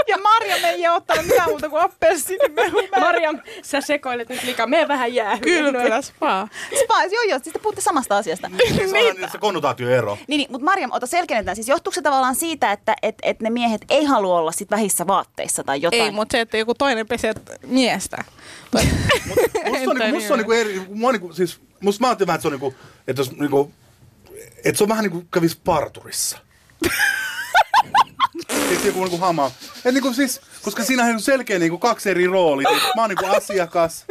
[0.08, 2.82] Ja Marjam ei ole ottanut mitään muuta kuin appelsiinimehua.
[3.00, 4.68] Marjam, sä sekoilet nyt liikaa.
[4.68, 5.42] Mene vähän jäähyyn.
[5.42, 6.48] Kylpylä, spa.
[6.84, 8.52] Spa, joo joo, siis te puhutte samasta asiasta.
[8.68, 10.18] Siis onhan se konnotaatioero.
[10.28, 11.56] Niin, niin mutta Marjam, ota selkeytetään.
[11.56, 15.08] Siis johtuuko se tavallaan siitä, että et, et ne miehet ei halua olla sit vähissä
[15.08, 16.02] vaatteissa tai jotain?
[16.02, 17.34] Ei, mutta se, että joku toinen pesee
[17.66, 18.18] miestä.
[18.74, 22.42] Musta on, niinku, musta on niinku eri, mua niinku, siis, musta mä ajattelin vähän, että
[22.42, 22.76] se on niinku,
[23.08, 23.72] että jos niinku,
[24.66, 26.38] että se on vähän niinku kävis parturissa.
[28.68, 29.52] Siis joku niinku hama.
[29.86, 32.70] Et niinku siis, koska siinä on selkeä niinku kaksi eri roolia.
[32.96, 34.06] Mä oon niinku asiakas.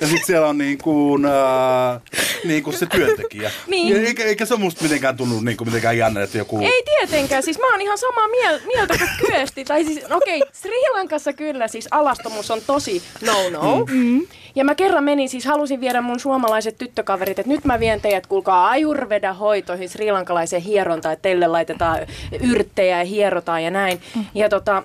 [0.00, 2.00] Ja sitten siellä on niinku, äh,
[2.44, 3.50] niinku se työntekijä.
[3.66, 3.88] Niin.
[3.88, 6.58] Ja eikä, eikä se musta mitenkään tunnu niinku mitenkään jännä, että joku...
[6.58, 9.64] Ei tietenkään, siis mä oon ihan samaa miel- mieltä kuin Kyösti.
[9.64, 13.84] Tai siis, okei, okay, Sri Lankassa kyllä siis alastomuus on tosi no-no.
[13.90, 14.26] Mm.
[14.54, 18.26] Ja mä kerran menin, siis halusin viedä mun suomalaiset tyttökaverit, että nyt mä vien teidät,
[18.26, 21.98] kuulkaa, Ayurveda-hoitoihin, srilankalaiseen hierontaan, että teille laitetaan
[22.40, 24.00] yrttejä ja hierotaan ja näin.
[24.34, 24.82] Ja tota,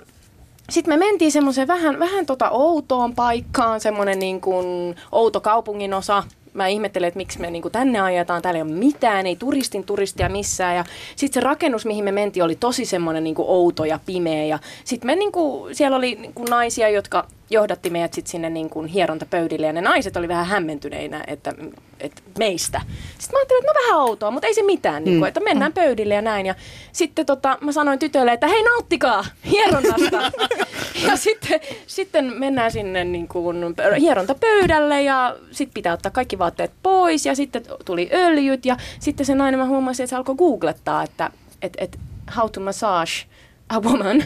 [0.70, 6.24] sitten me mentiin semmoiseen vähän, vähän tota outoon paikkaan, semmoinen niin kuin outo kaupungin osa.
[6.54, 9.84] Mä ihmettelen, että miksi me niin kuin tänne ajetaan, täällä ei ole mitään, ei turistin
[9.84, 10.76] turistia missään.
[10.76, 14.46] Ja sitten se rakennus, mihin me mentiin, oli tosi semmoinen niin kuin outo ja pimeä.
[14.46, 18.50] Ja sitten me niin kuin, siellä oli niin kuin naisia, jotka johdatti meidät sitten sinne
[18.50, 21.54] niin kuin hierontapöydille ja ne naiset oli vähän hämmentyneinä että,
[22.00, 22.82] että meistä.
[23.18, 25.74] Sitten mä ajattelin, että no vähän outoa, mutta ei se mitään, niin kuin, että mennään
[25.74, 26.46] pöydille ja näin.
[26.46, 26.56] Ja
[26.92, 30.32] sitten tota, mä sanoin tytöille, että hei nauttikaa hieronnasta.
[31.08, 36.72] ja sitten, sitten mennään sinne niin kuin pö- hierontapöydälle ja sitten pitää ottaa kaikki vaatteet
[36.84, 41.04] pois ja sitten tuli öljyt ja sitten se nainen mä huomasin, että se alkoi googlettaa,
[41.04, 41.32] että
[41.62, 42.00] et, et,
[42.38, 43.12] how to massage
[43.70, 44.24] a woman.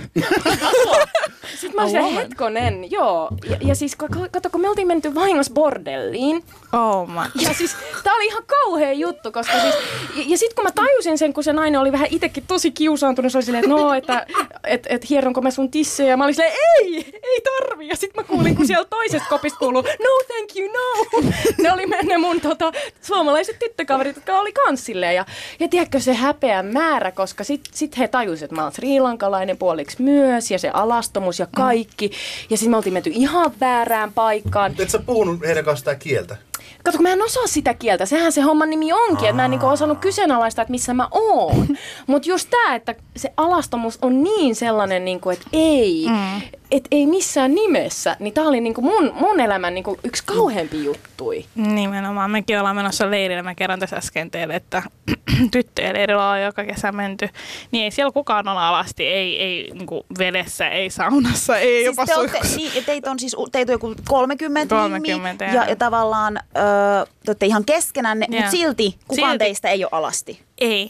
[1.56, 2.14] Sitten mä olisin, woman?
[2.22, 3.30] hetkonen, joo.
[3.50, 7.41] Ja, ja siis ka- kato, kun me oltiin menty vahingossa bordelliin, Oh my.
[7.48, 9.76] ja siis tää oli ihan kauhea juttu, koska siis,
[10.16, 13.32] ja, ja sitten kun mä tajusin sen, kun se nainen oli vähän itsekin tosi kiusaantunut,
[13.32, 14.26] se oli silleen, että no, että
[14.64, 18.23] et, et hieronko mä sun tissejä, ja mä olin silleen, ei, ei tarvi, ja sitten
[18.23, 21.22] mä kuulin, kun siellä toisesta kopista kuuluu, no thank you, no.
[21.64, 22.72] Ne oli ne mun tota,
[23.02, 25.26] suomalaiset tyttökaverit, jotka oli kans silleen, ja,
[25.60, 30.02] ja tiedätkö se häpeän määrä, koska sit, sit he tajusivat, että mä oon sriilankalainen puoliksi
[30.02, 32.12] myös, ja se alastomus ja kaikki,
[32.50, 34.76] ja sitten me oltiin menty ihan väärään paikkaan.
[34.80, 36.38] Et sä puhunut heidän kanssaan kieltä?
[36.84, 39.51] Kato, kun mä en osaa sitä kieltä, sehän se homman nimi onkin, että mä en
[39.51, 41.68] niinku osannut kyseenalaistaa, että missä mä oon.
[42.07, 46.41] Mutta just tää, että se alastomuus on niin sellainen, niinku, että ei, mm.
[46.72, 51.45] että ei missään nimessä, niin tää oli niinku mun, mun elämän niinku yksi kauheampi juttui.
[51.55, 52.32] Nimenomaan.
[52.32, 53.41] Mekin ollaan menossa leirille.
[53.41, 54.84] Mä kerron tässä äsken teille, että
[55.51, 57.30] tyttöjen leirillä on joka kesä menty.
[57.72, 59.05] Niin ei siellä kukaan ole alasti.
[59.05, 63.36] Ei, ei niin vedessä, ei saunassa, ei Siis jopa te olette, niin, teitä on siis
[63.51, 68.36] teitä on joku 30, 30, nimi, ja, ja tavallaan öö, te olette ihan keskenänne, Joo.
[68.41, 69.45] mutta silti kukaan Silti.
[69.45, 70.41] teistä ei ole alasti.
[70.58, 70.89] Ei.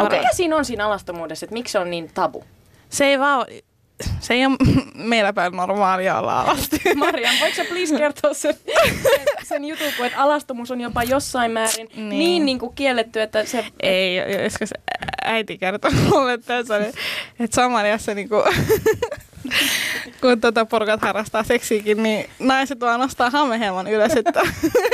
[0.00, 0.18] Okay.
[0.18, 2.44] Mikä siinä on siinä alastomuudessa, että miksi se on niin tabu?
[2.90, 3.46] Se ei vaan...
[4.20, 4.56] Se ei ole
[4.94, 6.80] meillä päin normaalia olla alasti.
[6.94, 8.54] Marian, voiko sä please kertoa sen,
[9.02, 12.18] sen, sen jutun, kun että alastomuus on jopa jossain määrin niin, Niin.
[12.18, 13.66] niin, niin kuin kielletty, että se...
[13.80, 14.70] Ei, joskus
[15.24, 18.36] äiti kertoi mulle tässä, että Samariassa niinku,
[20.20, 24.40] kun tota porukat harrastaa seksiäkin, niin naiset vaan nostaa hamehelman ylös että,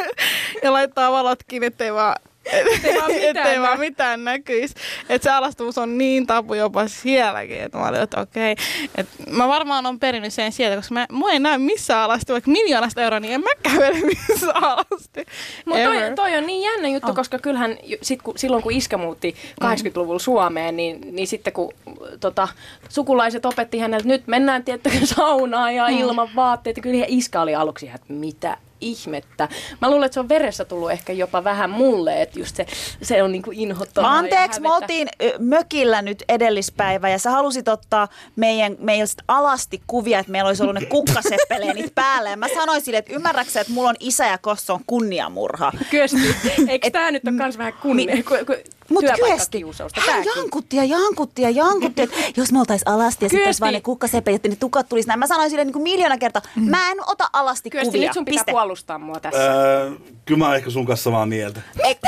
[0.62, 4.74] ja laittaa valot kiinni, ettei vaan Ettei vaan mitään ettei vaan mitään näkyisi.
[5.08, 8.56] Että se alastumus on niin tapu jopa sielläkin, että mä olin, että okei.
[8.94, 12.50] Et mä varmaan on perinnyt sen sieltä, koska mä, mua ei näy missään alasti, vaikka
[12.50, 15.26] miljoonasta euroa, niin en mä kävele missään alasti.
[15.64, 17.16] Mutta toi, toi on niin jännä juttu, oh.
[17.16, 19.34] koska kyllähän sit, kun, silloin kun iskä muutti
[19.64, 21.72] 80-luvulla Suomeen, niin, niin sitten kun
[22.20, 22.48] tota,
[22.88, 27.86] sukulaiset opetti hänelle, että nyt mennään tiettäkö saunaan ja ilman vaatteita, kyllä iskä oli aluksi
[27.86, 29.48] ihan, että mitä ihmettä.
[29.80, 32.66] Mä luulen, että se on veressä tullut ehkä jopa vähän mulle, että just se,
[33.02, 34.18] se on niinku inhottavaa.
[34.18, 35.08] Anteeksi, me oltiin
[35.38, 40.74] mökillä nyt edellispäivä ja sä halusit ottaa meidän, meistä alasti kuvia, että meillä olisi ollut
[40.74, 42.30] ne kukkaseppeleenit päällä.
[42.30, 45.72] Ja mä sanoin sille, että ymmärrätkö, että mulla on isä ja kossa on kunniamurha.
[45.90, 46.36] Kyösti.
[46.68, 48.54] Eikö tämä nyt ole kans vähän kunnia, Mi- ku, ku,
[48.90, 50.00] Mutta työpaikkakiusausta?
[50.06, 53.80] Hän jankutti ja jankutti ja jankutti, että jos me oltais alasti ja sitten vaan ne
[53.80, 55.18] kukkasepelit, että ne tukat tulisi näin.
[55.20, 58.02] Mä sanoin sille niin kuin miljoona kertaa, mä en ota alasti Kyösti, kuvia.
[58.08, 58.52] nyt sun pitää Piste.
[58.52, 59.52] puolustaa mua tässä.
[59.52, 59.90] Öö,
[60.24, 61.60] kyllä mä oon ehkä sun kanssa samaa mieltä.
[61.84, 61.98] Ei,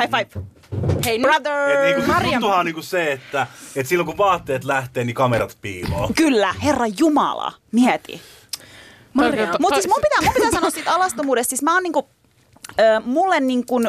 [0.00, 0.44] high five.
[1.04, 1.52] Hei, Brother.
[1.70, 3.46] Et niinku, Marja- juttuhan on niinku se, että
[3.76, 6.10] et silloin kun vaatteet lähtee, niin kamerat piiloo.
[6.16, 8.20] Kyllä, herra Jumala, mieti.
[9.12, 11.50] Mutta siis mun pitää, mun pitää sanoa siitä alastomuudesta.
[11.50, 12.08] Siis mä oon niinku,
[13.04, 13.84] mulle niinku m-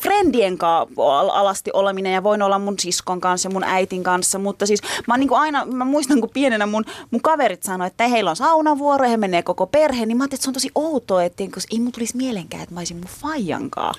[0.00, 0.94] friendien kanssa
[1.32, 5.14] alasti oleminen ja voin olla mun siskon kanssa ja mun äitin kanssa, mutta siis mä
[5.14, 9.04] oon niinku aina, mä muistan kun pienenä mun, mun kaverit sanoi, että heillä on saunavuoro
[9.04, 11.80] ja he menee koko perhe, niin mä ajattelin, että se on tosi outoa, että ei
[11.80, 13.94] mun tulisi mielenkään, että mä olisin mun faijankaan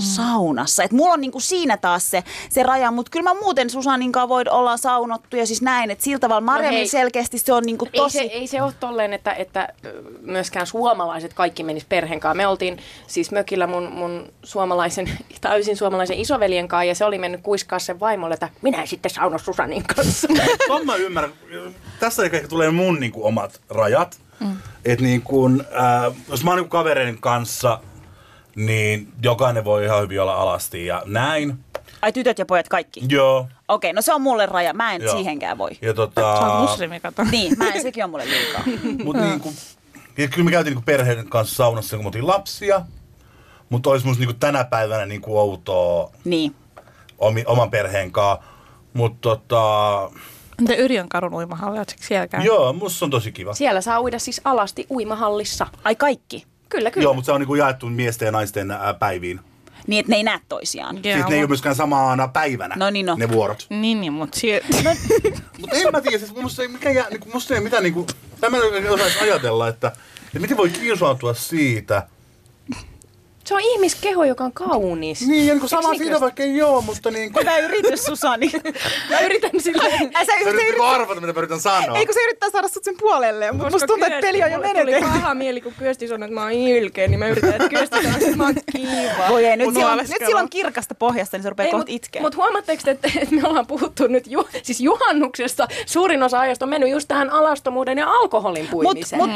[0.00, 0.84] saunassa.
[0.84, 4.28] Et mulla on niinku siinä taas se, se raja, mutta kyllä mä muuten Susanin kanssa
[4.28, 6.88] voin olla saunottu ja siis näin, että sillä tavalla Marjamin hei.
[6.88, 8.18] selkeästi se on niinku Ei tosi...
[8.18, 9.68] se, ei se ole tolleen, että, että
[10.20, 12.36] myöskään suomalaiset kaikki menis perheen kanssa.
[12.36, 17.40] Me oltiin siis mökillä mun, mun suomalaisen, täysin suomalaisen isoveljen kanssa ja se oli mennyt
[17.42, 20.28] kuiskaa sen vaimolle, että minä en sitten sauno Susanin kanssa.
[20.68, 21.32] Ton mä ymmärrän.
[22.00, 24.18] Tässä ehkä tulee mun niinku omat rajat.
[24.40, 24.56] Mm.
[24.84, 27.80] Että niinku, äh, jos mä oon niinku kavereiden kanssa,
[28.56, 31.58] niin jokainen voi ihan hyvin olla alasti ja näin.
[32.02, 33.00] Ai tytöt ja pojat kaikki?
[33.08, 33.48] Joo.
[33.68, 34.72] Okei, no se on mulle raja.
[34.74, 35.14] Mä en Joo.
[35.16, 35.70] siihenkään voi.
[35.82, 37.24] Ja tota, Se on muslimi, kato.
[37.30, 38.62] Niin, mä en, sekin on mulle liikaa.
[39.04, 39.52] mut niinku,
[40.18, 42.80] ja kyllä me käytiin niinku perheen kanssa saunassa, kun me oltiin lapsia.
[43.68, 46.54] Mutta olisi musta niinku tänä päivänä niinku outoa Niin.
[47.18, 48.44] omi, oman perheen kanssa.
[48.92, 50.10] Mutta tota,
[50.58, 52.46] Entä Yrjön kadun uimahalli, ootko siellä käynyt?
[52.46, 53.54] joo, musta se on tosi kiva.
[53.54, 55.66] Siellä saa uida siis alasti uimahallissa.
[55.84, 56.46] Ai kaikki.
[56.68, 57.04] Kyllä, kyllä.
[57.04, 59.40] Joo, mutta se on niinku jaettu miesten ja naisten ää, päiviin.
[59.86, 60.96] Niin, että ne ei näe toisiaan.
[60.96, 63.14] Joo, Siis ne ei ole mut- myöskään samana päivänä, No niin, no.
[63.18, 63.66] ne vuorot.
[63.70, 64.66] Niin, niin mutta silti.
[65.60, 68.06] Mutta en mä tiedä, siis musta ei, mikä jää, niinku, musta ei mitään niinku,
[68.40, 69.88] tämä en osaisi ajatella, että,
[70.26, 72.06] että miten voi kiusautua siitä,
[73.46, 75.26] Se on ihmiskeho, joka on kaunis.
[75.28, 77.40] Niin, ja niin sama siitä vaikka ei oo, mutta niin kuin...
[77.40, 78.50] Hyvä yritys, Susani.
[79.10, 80.10] Mä yritän silleen.
[80.16, 81.98] Ä, sä, Sä sä yritit yrität, arvata, mitä mä yritän sanoa.
[81.98, 84.56] ei kun se yrittää saada sut sen puolelle, mutta musta tuntuu, että peli on jo
[84.56, 85.08] mulle tuli menetetty.
[85.12, 88.18] paha mieli, kun Kyösti sanoi, että mä oon ilkeä, niin mä yritän, että Kyösti sanoo,
[88.20, 89.28] että mä oon kiva.
[89.28, 91.86] Voi ei, nyt, Mut sillä on, nyt sillä on kirkasta pohjasta, niin se rupeaa kohta
[91.92, 92.22] itkeä.
[92.22, 96.64] Mutta huomaatteko, te, että, että me ollaan puhuttu nyt ju, siis juhannuksesta, suurin osa ajasta
[96.64, 99.22] on mennyt just tähän alastomuuden ja alkoholin Mut, puimiseen.
[99.28, 99.30] mut,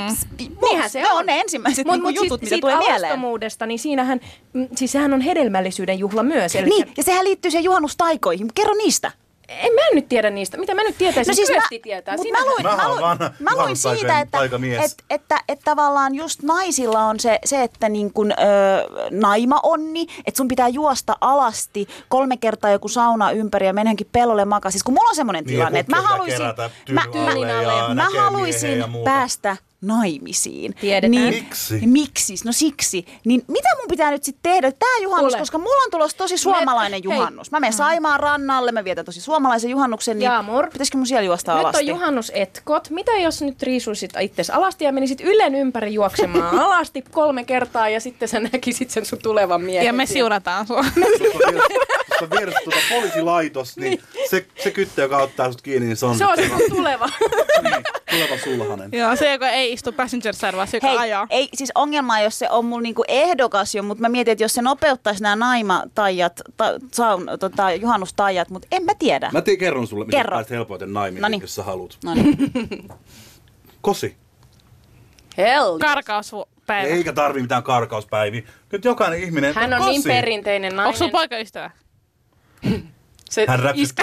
[0.62, 1.16] Niinhän se ne on.
[1.18, 2.96] on ne ensimmäiset Mut- niinku mut jutut, mitä siitä tulee mieleen.
[3.04, 4.20] alastomuudesta, niin siinähän,
[4.52, 6.56] mm, siis sehän on hedelmällisyyden juhla myös.
[6.56, 8.48] Eli Niin, ja sehän liittyy siihen juhannustaikoihin.
[8.54, 9.12] Kerro niistä.
[9.48, 10.56] En mä nyt tiedä niistä.
[10.56, 11.30] Mitä mä nyt tietäisin?
[11.32, 12.16] No siis Kyösti mä, tietää.
[12.16, 14.38] mut Sinähän- mä luin, Mä luin, vanha mä luin siitä, että,
[14.84, 18.36] että, että, että tavallaan just naisilla on se, se että niin kun, ö,
[19.10, 24.44] naima onni, että sun pitää juosta alasti kolme kertaa joku sauna ympäri ja menenkin pellolle
[24.44, 24.70] makaa.
[24.70, 26.42] Siis kun mulla on semmoinen Niin, tilanne, että mä haluaisin,
[26.90, 27.04] mä,
[27.94, 30.74] mä, mä haluaisin päästä naimisiin.
[30.80, 31.24] Tiedetään.
[31.34, 31.80] Miksi?
[31.86, 32.34] Miksi?
[32.44, 33.04] No siksi.
[33.24, 34.72] Niin mitä mun pitää nyt sitten tehdä?
[34.72, 35.38] Tää juhannus, Kuule.
[35.42, 37.14] koska mulla on tulossa tosi suomalainen hei.
[37.14, 37.50] juhannus.
[37.50, 40.66] Mä menen Saimaan rannalle, mä vietän tosi suomalaisen juhannuksen, niin Jaamur.
[40.70, 41.78] pitäisikö mun siellä juosta Nyt alasti?
[41.82, 42.90] on juhannusetkot.
[42.90, 48.00] Mitä jos nyt riisuisit itses alasti ja menisit Ylen ympäri juoksemaan alasti kolme kertaa ja
[48.00, 49.86] sitten sä näkisit sen sun tulevan miehen.
[49.86, 50.84] Ja me siunataan sua.
[50.84, 56.06] Tuossa on vieressä tuota poliisilaitos, niin se, se kyttö, joka ottaa sut kiinni, niin se
[56.06, 57.08] on, Se on se tuleva.
[57.62, 58.90] niin, tuleva sulhanen.
[58.98, 61.26] Joo, se joka ei istu passenger side, vaan se joka Hei, ajaa.
[61.30, 64.54] ei siis ongelma, jos se on mulla niinku ehdokas jo, mutta mä mietin, että jos
[64.54, 69.30] se nopeuttaisi nämä naimatajat, ta, saun, tota, juhannustajat, mutta en mä tiedä.
[69.32, 70.34] Mä tii, kerron sulle, miten Kerro.
[70.36, 71.40] pääset helpoiten naimiin, Noniin.
[71.40, 71.98] jos sä haluat.
[72.04, 72.36] No niin.
[73.80, 74.16] Kosi.
[75.38, 75.78] Hell.
[75.78, 76.88] Karkauspäivä.
[76.88, 78.42] Eikä tarvi mitään karkauspäiviä.
[78.72, 79.90] Nyt jokainen ihminen Hän on kosi.
[79.90, 80.86] niin perinteinen nainen.
[80.86, 81.70] Onko sun poikaystävä?
[83.30, 84.02] Se Hän räpsytti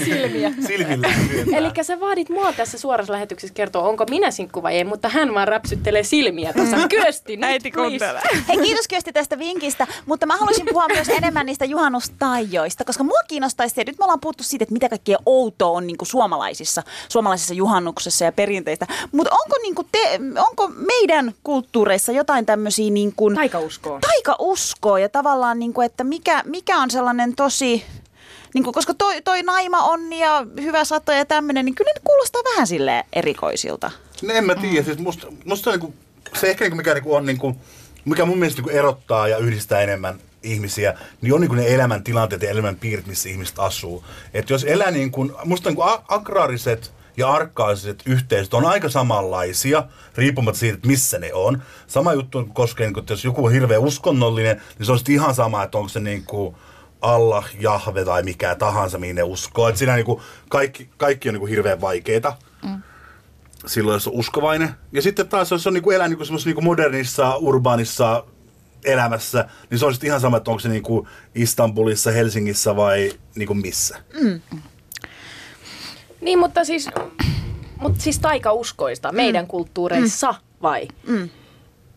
[0.04, 0.52] silmiä.
[0.66, 1.08] Silmillä.
[1.56, 5.34] Eli sä vaadit mua tässä suorassa lähetyksessä kertoa, onko minä sinkku vai ei, mutta hän
[5.34, 6.76] vaan räpsyttelee silmiä tässä.
[6.88, 8.22] Kyösti nyt, Äiti kuuntelee.
[8.48, 13.18] Hei, kiitos Kyösti tästä vinkistä, mutta mä haluaisin puhua myös enemmän niistä juhannustaijoista, koska mua
[13.28, 16.82] kiinnostaisi se, nyt me ollaan puhuttu siitä, että mitä kaikkea outoa on niin kuin suomalaisissa,
[17.08, 23.12] suomalaisissa juhannuksessa ja perinteistä, mutta onko, niin kuin te, onko meidän kulttuureissa jotain tämmöisiä niin
[23.16, 24.00] kuin, Taikauskoon.
[24.00, 27.84] taikauskoa ja tavallaan, niin kuin, että mikä, mikä on sellainen tosi,
[28.54, 32.00] niin kuin, koska toi, toi naima onni ja hyvä sato ja tämmöinen, niin kyllä ne
[32.04, 33.90] kuulostaa vähän sille erikoisilta.
[34.22, 35.94] No en mä tiedä, siis musta, musta on niinku,
[36.40, 37.56] se ehkä niinku, mikä niinku on, niinku,
[38.04, 42.50] mikä mun mielestä niinku erottaa ja yhdistää enemmän ihmisiä, niin on niinku ne elämäntilanteet ja
[42.50, 44.04] elämänpiirit, missä ihmiset asuu.
[44.34, 49.84] Et jos elää niin kuin, musta niinku a- agraariset ja arkaiset yhteisöt on aika samanlaisia,
[50.16, 51.62] riippumatta siitä, että missä ne on.
[51.86, 55.14] Sama juttu koskee, niin kuin, että jos joku on hirveän uskonnollinen, niin se on sitten
[55.14, 56.56] ihan sama, että onko se niin kuin
[57.00, 59.68] Allah, Jahve tai mikä tahansa, mihin ne uskoo.
[59.68, 62.36] Et siinä niin kuin kaikki, kaikki on niin kuin hirveän vaikeita
[63.66, 64.74] silloin, jos on uskovainen.
[64.92, 68.24] Ja sitten taas, jos on niinku elää niinku semmoisessa niinku modernissa, urbaanissa
[68.84, 73.54] elämässä, niin se on sitten ihan sama, että onko se niinku Istanbulissa, Helsingissä vai niinku
[73.54, 73.98] missä.
[76.20, 76.88] Niin, mutta siis,
[77.80, 80.88] mutta siis taikauskoista meidän kulttuureissa vai?
[81.06, 81.28] Mm.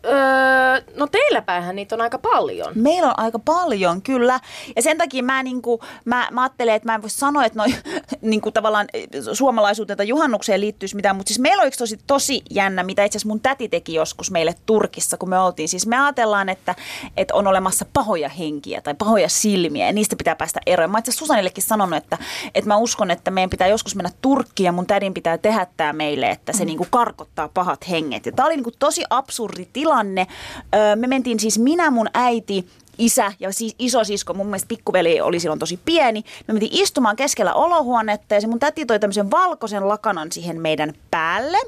[0.04, 2.72] Öö, no teillä päähän niitä on aika paljon.
[2.74, 4.40] Meillä on aika paljon, kyllä.
[4.76, 7.68] Ja sen takia mä, niinku, mä, mä ajattelen, että mä en voi sanoa, että noi,
[8.20, 11.16] niinku, tavallaan eh, suomalaisuuteen tai juhannukseen liittyisi mitään.
[11.16, 14.30] Mutta siis meillä on yksi tosi, tosi jännä, mitä itse asiassa mun täti teki joskus
[14.30, 15.68] meille Turkissa, kun me oltiin.
[15.68, 16.74] Siis me ajatellaan, että,
[17.16, 20.90] että on olemassa pahoja henkiä tai pahoja silmiä ja niistä pitää päästä eroon.
[20.90, 22.18] Mä itse Susanillekin sanonut, että,
[22.54, 25.92] että mä uskon, että meidän pitää joskus mennä Turkkiin ja mun tädin pitää tehdä tämä
[25.92, 28.26] meille, että se niinku karkottaa pahat henget.
[28.26, 30.26] Ja tämä oli niinku tosi absurdi tilanne.
[30.96, 32.66] Me mentiin siis minä, mun äiti,
[32.98, 36.24] isä ja siis isosisko, mun mielestä pikkuveli oli silloin tosi pieni.
[36.48, 40.92] Me mentiin istumaan keskellä olohuonetta ja se mun täti toi tämmöisen valkoisen lakanan siihen meidän
[41.10, 41.58] päälle.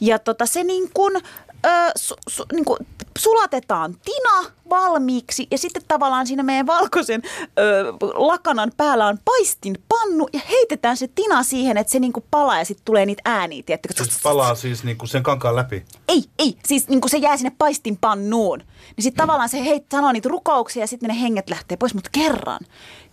[0.00, 1.20] Ja tota se niin kuin,
[1.66, 2.78] ö, su, su, niin kuin
[3.18, 7.22] sulatetaan tina valmiiksi ja sitten tavallaan siinä meidän valkoisen
[7.58, 12.24] ö, lakanan päällä on paistin pannu ja heitetään se tina siihen, että se niin kuin
[12.30, 14.04] palaa ja sitten tulee niitä ääniä, tiedättekö?
[14.04, 15.84] Se palaa siis niinku sen kankaan läpi.
[16.08, 16.56] Ei, ei.
[16.64, 18.58] Siis niin kun se jää sinne paistinpannuun.
[18.58, 21.94] Niin sitten tavallaan se heit, sanoo niitä rukouksia ja sitten ne henget lähtee pois.
[21.94, 22.60] Mutta kerran,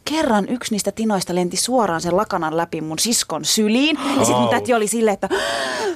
[0.10, 3.99] kerran yksi niistä tinoista lenti suoraan sen lakanan läpi mun siskon syliin.
[4.20, 5.30] Ja sitten mun täti oli silleen, että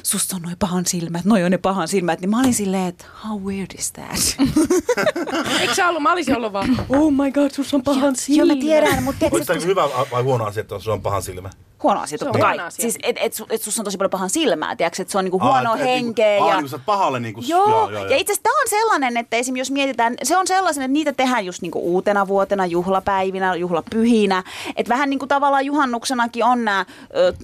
[0.04, 2.22] susta on noin pahan silmät, noi on ne pahan silmät.
[2.22, 4.38] Niin mä olin silleen, että how weird is that?
[5.62, 8.56] Eikö sä ollut, mä olisin ollut vaan, oh my god, sus on pahan Joo, silmä.
[8.56, 11.50] mä tiedän, mutta tämä hyvä vai huono asia, että se on pahan silmä?
[11.84, 12.60] Huono asia totta kai.
[12.60, 12.82] asia.
[12.82, 15.40] Siis et, et, et sussa on tosi paljon pahan silmää, tiedätkö, että se on niinku
[15.40, 16.28] huono Aa, et henkeä.
[16.28, 16.54] Niinku, ja...
[16.54, 17.42] aa, niinku sä oot pahalle niinku...
[17.48, 19.56] Joo, ja itse asiassa tämä on sellainen, että esim.
[19.56, 24.44] jos mietitään, se on sellainen, että niitä tehdään just niinku uutena vuotena, juhlapäivinä, juhlapyhinä.
[24.76, 26.86] Että vähän niin kuin tavallaan juhannuksenakin on nämä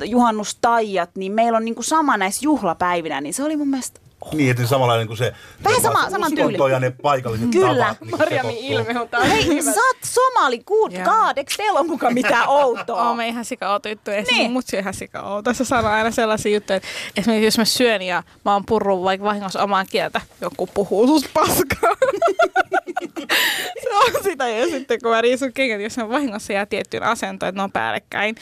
[0.05, 3.99] juhannustaijat, niin meillä on niinku sama näissä juhlapäivinä, niin se oli mun mielestä
[4.33, 5.33] Niin, että samanlainen kuin se...
[5.63, 6.71] Vähän sama- saman uskonto tyyli.
[6.71, 7.83] ja ne paikalliset Kyllä.
[7.85, 8.01] tavat.
[8.01, 8.77] niin Marjamin sekoittuu.
[8.93, 9.61] ilme on taas Hei, hyvä.
[9.71, 11.03] sä oot somali, good Joo.
[11.03, 13.07] god, eikö teillä ole mukaan mitään outoa?
[13.07, 14.11] Oon me ihan sika outo juttu.
[14.11, 14.51] Esimerkiksi Niin.
[14.51, 15.53] mutsi on ihan sika outo.
[15.53, 19.25] Se sanoo aina sellaisia juttuja, että esimerkiksi jos mä syön ja mä oon purrut vaikka
[19.25, 21.95] vahingossa omaa kieltä, joku puhuu sus paskaa.
[23.83, 24.47] se on sitä.
[24.49, 27.71] Ja sitten kun mä riisun kengät, jos mä vahingossa jää tiettyyn asentoon, että ne on
[27.71, 28.35] päällekkäin,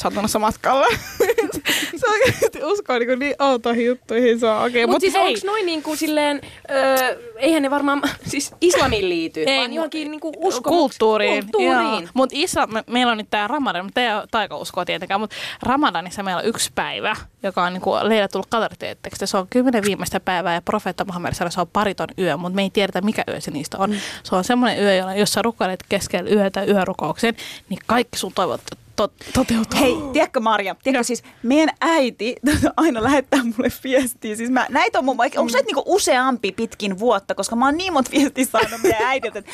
[0.00, 0.86] satunnossa matkalla.
[1.96, 4.40] se oikeasti uskoo niin, niin outoihin juttuihin.
[4.40, 4.86] Se on okei.
[4.86, 6.40] Mutta Mut siis onko noin niin kuin silleen,
[6.70, 10.78] öö, eihän ne varmaan siis islamiin liity, Ei, vaan johonkin niin kuin uskomuksiin.
[10.78, 11.44] kulttuuriin.
[11.52, 12.08] kulttuuriin.
[12.14, 16.22] Mutta isla, me, meillä on nyt tämä Ramadan, mutta ei ole taikauskoa tietenkään, mutta Ramadanissa
[16.22, 19.26] meillä on yksi päivä, joka on niinku leillä tullut katariteetteksi.
[19.26, 22.62] Se on kymmenen viimeistä päivää ja profeetta Muhammed sanoi, se on pariton yö, mutta me
[22.62, 23.94] ei tiedetä mikä yö se niistä on.
[24.22, 27.34] Se on semmoinen yö, jolla- jos sä rukoilet keskellä yötä yörukouksen,
[27.68, 28.60] niin kaikki sun toivot
[28.98, 29.80] to, toteutuu.
[29.80, 32.36] Hei, tiedätkö Marja, tiedätkö siis meidän äiti
[32.76, 34.36] aina lähettää mulle viestiä.
[34.36, 37.92] Siis mä, näitä on mun, onko se niinku useampi pitkin vuotta, koska mä oon niin
[37.92, 39.50] monta viestiä saanut meidän äidiltä, että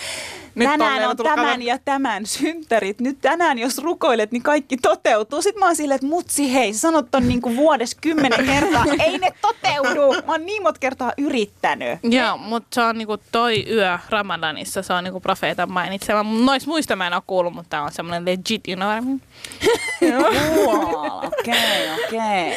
[0.70, 3.00] tänään on tämän kaver- ja tämän synttärit.
[3.00, 5.42] Nyt tänään, jos rukoilet, niin kaikki toteutuu.
[5.42, 8.84] Sitten mä oon silleen, että mutsi hei, sä sanot ton niinku vuodessa kymmenen kertaa.
[8.98, 10.22] Ei ne toteudu.
[10.26, 11.98] Mä oon niin monta kertaa yrittänyt.
[12.02, 16.22] Joo, mutta se on niinku toi yö Ramadanissa, se on niinku profeetan mainitsema.
[16.44, 19.06] Nois muista mä en ole kuullut, mutta tää on semmoinen legit, you know what I
[19.06, 19.20] mean?
[21.26, 22.52] Okei, okei.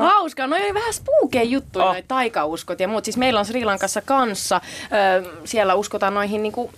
[0.00, 1.88] Hauskaa, no ei vähän spookeen juttuja, Oh.
[1.90, 1.94] oh.
[1.94, 3.04] noi taikauskot ja muut.
[3.04, 4.60] Siis meillä on Sri Lankassa kanssa,
[5.24, 6.72] ö, siellä uskotaan noihin niinku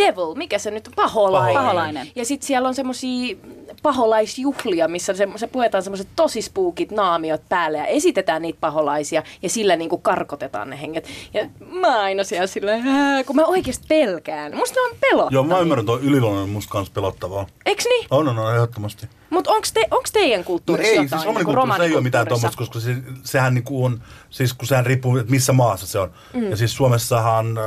[0.00, 1.54] devil, mikä se nyt on, paholainen.
[1.62, 2.08] Paholainen.
[2.16, 3.36] Ja sitten siellä on semmosia
[3.82, 9.48] paholaisjuhlia, missä se, se puetaan semmoiset tosi spookit naamiot päälle ja esitetään niitä paholaisia ja
[9.48, 11.08] sillä niinku karkotetaan ne henget.
[11.34, 14.56] Ja mä aina siellä silleen, "Ää", kun mä oikeasti pelkään.
[14.56, 15.36] Musta ne on pelottavia.
[15.36, 17.46] Joo, mä ymmärrän, tuo yliluonnollinen on musta kanssa pelottavaa.
[17.66, 18.06] Eiks niin?
[18.10, 19.06] On, on, on, ehdottomasti.
[19.30, 21.08] Mutta onks, te, onks teidän No kulttuurissa ei, jotain?
[21.08, 24.86] siis niinku romanikulttuurissa ei ole mitään tuommoista, koska se, sehän niinku on, siis kun sehän
[24.86, 26.10] riippuu, että missä maassa se on.
[26.34, 26.50] Mm.
[26.50, 27.64] Ja siis Suomessahan äh,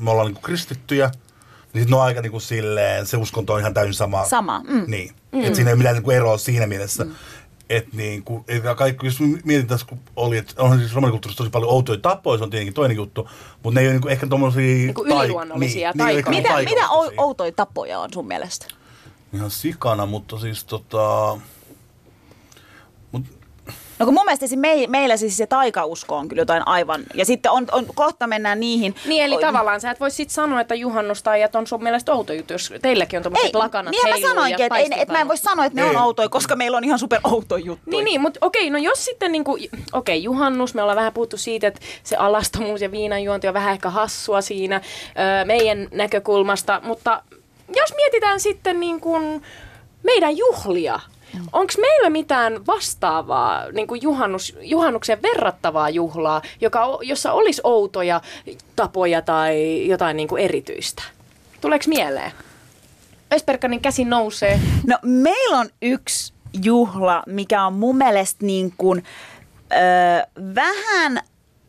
[0.00, 1.10] me ollaan niinku kristittyjä,
[1.72, 4.24] niin ne on aika niinku silleen, se uskonto on ihan täysin sama.
[4.24, 4.84] Sama, mm.
[4.86, 5.40] Niin, mm.
[5.40, 7.04] että siinä ei ole mitään niinku eroa siinä mielessä.
[7.04, 7.14] Mm.
[7.70, 11.70] Että niinku, et kaikki, jos mietin tässä, kun oli, että on siis romanikulttuurissa tosi paljon
[11.70, 13.28] outoja tapoja, se on tietenkin toinen juttu,
[13.62, 14.62] mutta ne ei ole niinku ehkä tommosia...
[14.62, 16.38] Niinku yliluonnollisia niin, ne ei ole taikoja.
[16.38, 18.66] ehkä Mitä, mitä ou- outoja tapoja on sun mielestä?
[19.34, 21.38] Ihan sikana, mutta siis tota...
[23.12, 23.22] Mut,
[23.98, 24.58] No kun mun mielestä esim.
[24.58, 28.60] me, meillä siis se taikausko on kyllä jotain aivan, ja sitten on, on kohta mennään
[28.60, 28.94] niihin.
[29.06, 32.32] Niin, eli Oi, tavallaan sä et voi sit sanoa, että juhannustajat on sun mielestä outo
[32.32, 35.20] juttu, jos teilläkin on Ei, tommoset lakanat niin mä sanoinkin, että, ei, ne- että mä
[35.20, 36.02] en voi sanoa, että ne on Ei.
[36.02, 37.90] outoja, koska meillä on ihan super outo juttu.
[37.90, 39.58] Niin, niin, mutta okei, no jos sitten niinku,
[39.92, 43.90] okei, juhannus, me ollaan vähän puhuttu siitä, että se alastomuus ja viinanjuonti on vähän ehkä
[43.90, 44.76] hassua siinä
[45.18, 47.22] öö, meidän näkökulmasta, mutta
[47.76, 49.42] jos mietitään sitten niin kuin
[50.02, 51.00] meidän juhlia,
[51.52, 58.20] Onko meillä mitään vastaavaa, niin kuin juhannus, juhannuksen verrattavaa juhlaa, joka, jossa olisi outoja
[58.76, 61.02] tapoja tai jotain niin kuin erityistä?
[61.60, 62.32] Tuleeko mieleen?
[63.32, 64.60] Ösperkanin käsi nousee.
[64.86, 69.04] No meillä on yksi juhla, mikä on mun mielestä niin kuin,
[69.72, 71.20] öö, vähän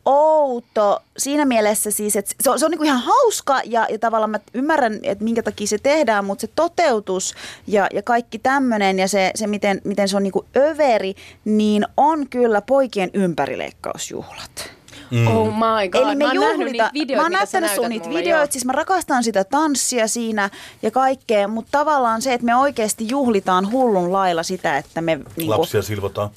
[0.04, 3.98] outo siinä mielessä siis, että se on, se on niin kuin ihan hauska ja, ja
[3.98, 7.34] tavallaan mä ymmärrän, että minkä takia se tehdään, mutta se toteutus
[7.66, 11.86] ja, ja kaikki tämmöinen ja se, se miten, miten se on niin kuin överi, niin
[11.96, 14.70] on kyllä poikien ympärileikkausjuhlat.
[15.10, 15.26] Mm.
[15.26, 17.88] Oh my god, Eli me mä oon nähnyt juhlita, niitä videoita, mä oon näyttänyt sun
[17.88, 20.50] niitä videoita, siis mä rakastan sitä tanssia siinä
[20.82, 25.20] ja kaikkea, mutta tavallaan se, että me oikeasti juhlitaan hullun lailla sitä, että me...
[25.36, 26.30] Niin lapsia silvotaan.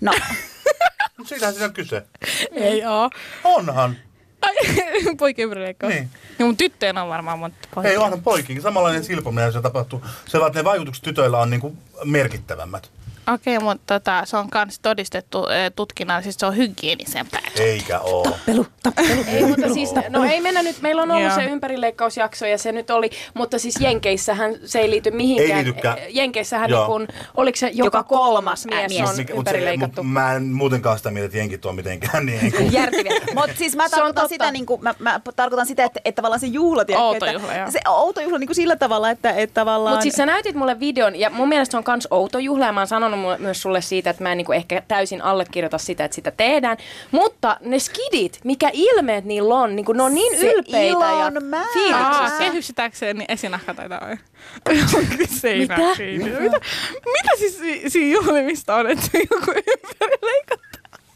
[0.00, 0.12] no,
[1.26, 2.02] siitähän siinä on kyse.
[2.52, 3.10] Ei oo.
[3.44, 3.96] Onhan.
[5.18, 5.92] Poikien ympärileikkaus.
[5.92, 6.02] Niin.
[6.02, 6.10] Niin.
[6.38, 7.90] Niin, mutta tyttöjen on varmaan monta poikia.
[7.90, 8.62] Ei, onhan poikikin.
[8.62, 10.04] Samanlainen silpominen se tapahtuu.
[10.26, 12.90] Se vaan, että ne vaikutukset tytöillä on niinku merkittävämmät.
[13.34, 17.40] Okei, okay, mutta tota, se on myös todistettu eh, tutkinnallisesti, se on hygienisempää.
[17.60, 18.26] Eikä oo.
[18.46, 19.08] pelu, tappelu.
[19.26, 21.34] Ei, mutta siis, no ei mennä nyt, meillä on ollut Joo.
[21.34, 25.58] se ympärileikkausjakso ja se nyt oli, mutta siis Jenkeissähän se ei liity mihinkään.
[25.58, 25.98] Ei liitykään.
[26.08, 26.80] Jenkeissähän Joo.
[26.80, 29.10] niin kun, oliko se joka, Joka kolmas mies, mies.
[29.10, 30.02] on Mikä- mut se- ympärileikattu?
[30.02, 32.72] mut Mä en muutenkaan sitä mieltä, että jenkit on mitenkään niin kuin...
[32.82, 33.12] Järkeviä.
[33.34, 34.28] Mutta siis mä Se tarkoitan totta.
[34.28, 37.32] sitä, niin kuin, mä, mä tarkoitan sitä, että, että tavallaan se juhla, tiedätkö, Outo että,
[37.32, 37.70] juhla, joo.
[37.70, 39.92] se outo juhla niin kuin sillä tavalla, että, että tavallaan...
[39.92, 42.72] Mutta siis sä näytit mulle videon, ja mun mielestä se on kans outo juhla, ja
[42.72, 46.04] mä oon sanonut mu- myös sulle siitä, että mä en niinku ehkä täysin allekirjoita sitä,
[46.04, 46.76] että sitä tehdään.
[47.10, 51.44] Mutta ne skidit, mikä ilmeet niillä on, niinku ne on niin Se ylpeitä ja ilon
[51.44, 51.68] määrä.
[51.72, 52.38] fiiliksissä.
[52.38, 54.16] Kehysitäkseen niin esinahka taitaa olla.
[55.58, 55.76] Mitä?
[56.18, 56.40] Mitä?
[56.40, 56.60] Mitä?
[57.12, 60.73] Mitä siis si- siinä juhlimista on, että joku ympärileikattu?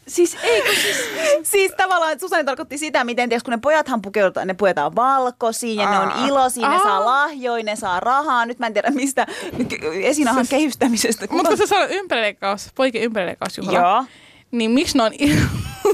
[0.09, 0.97] Siis ei, kun siis...
[1.43, 5.89] Siis tavallaan Susanne tarkoitti sitä, miten tiedätkö, kun ne pojathan pukeudutaan, ne puetaan valkoisiin ja
[5.89, 6.27] ne on Aa.
[6.27, 6.83] iloisia, ne Aa.
[6.83, 8.45] saa lahjoja, ne saa rahaa.
[8.45, 9.27] Nyt mä en tiedä mistä
[10.03, 11.27] esinahan kehystämisestä.
[11.31, 14.05] Mutta kun sä sanoit ympärileikkaus, poikien ympärileikkausjuhla, Joo.
[14.51, 15.11] niin miksi ne on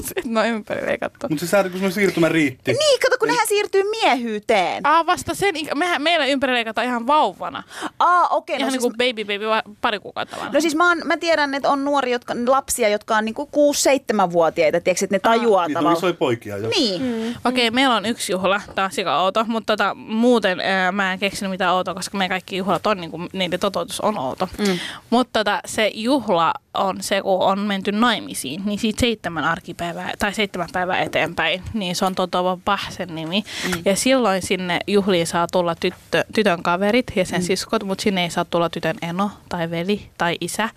[0.06, 1.26] Sitten on ympäri leikattu.
[1.28, 2.72] Mutta se säädä, kun se siirtymä riitti.
[2.72, 4.86] Niin, kato, kun nehän siirtyy miehyyteen.
[4.86, 7.62] Ah, vasta sen, mehän, meillä ympäri leikataan ihan vauvana.
[7.98, 8.56] Aa, okei.
[8.56, 10.52] Ihan no, niin siis, kuin baby baby pari kuukautta vanha.
[10.52, 14.80] no siis mä, oon, mä tiedän, että on nuoria, jotka, lapsia, jotka on niinku 6-7-vuotiaita,
[14.80, 15.96] tiedätkö, että ne tajuaa Niitä on tavallaan.
[15.98, 16.68] isoja poikia jo.
[16.68, 17.02] Niin.
[17.02, 17.34] Mm.
[17.44, 21.18] Okei, meillä on yksi juhla, tämä on sika outo, mutta tota, muuten ää, mä en
[21.18, 24.48] keksinyt mitään outoa, koska meidän kaikki juhlat on, niin kuin, niiden toteutus on outo.
[24.58, 24.78] Mm.
[25.10, 29.44] Mutta tota, se juhla on se, kun on menty naimisiin, niin siitä seitsemän
[29.76, 33.44] arkipäivää tai seitsemän päivää eteenpäin, niin se on Totova Pahsen nimi.
[33.64, 33.82] Mm.
[33.84, 37.44] Ja silloin sinne juhliin saa tulla tyttö, tytön kaverit ja sen mm.
[37.44, 40.68] siskot, mutta sinne ei saa tulla tytön eno tai veli tai isä.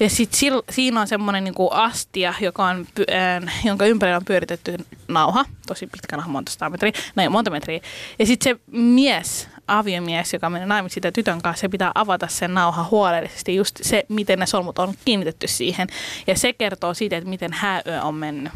[0.00, 4.76] Ja sitten siinä on semmoinen niinku astia, joka on, äh, jonka ympärillä on pyöritetty
[5.08, 7.80] nauha, tosi pitkä nauha, monta metriä, näin monta metriä.
[8.18, 12.54] Ja sitten se mies, aviomies, joka menee naimisiin sitä tytön kanssa, se pitää avata sen
[12.54, 15.88] nauha huolellisesti, just se, miten ne solmut on kiinnitetty siihen.
[16.26, 18.52] Ja se kertoo siitä, että miten hääyö on mennyt.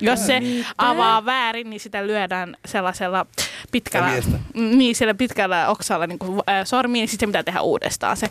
[0.00, 0.40] Jos se
[0.78, 3.26] avaa väärin, niin sitä lyödään sellaisella
[3.70, 4.10] pitkällä,
[4.54, 8.16] niin, siellä pitkällä oksalla niin kuin, äh, sormiin, niin sitten se pitää tehdä uudestaan.
[8.16, 8.30] Se,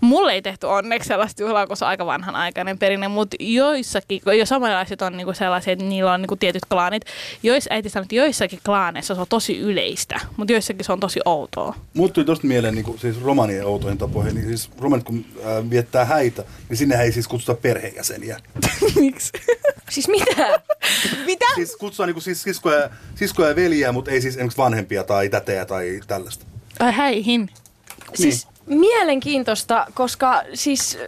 [0.00, 4.46] mulle ei tehty onneksi sellaista juhlaa, kun se on aika vanhanaikainen perinne, mutta joissakin, jo
[4.46, 7.02] samanlaiset on niin kuin sellaisia, että niillä on niin kuin tietyt klaanit.
[7.42, 11.20] Jois, äiti sanoi, että joissakin klaaneissa se on tosi yleistä, mutta joissakin se on tosi
[11.24, 11.74] outoa.
[11.94, 14.34] Muut tuli tosta mieleen niin kuin, siis romanien outoihin tapoihin.
[14.34, 18.36] Niin siis romanit kun äh, viettää häitä, niin sinne ei siis kutsuta perheenjäseniä.
[19.00, 19.32] Miksi?
[19.90, 20.60] Siis mitä?
[21.26, 21.46] Mitä?
[21.54, 25.28] Siis kutsutaan niin kuin, siis siskoja, siskoja ja veljiä, mutta ei siis esimerkiksi vanhempia tai
[25.28, 26.46] tätejä tai tällaista.
[26.78, 27.50] Ai häihin.
[28.14, 30.98] Siis mielenkiintoista, koska siis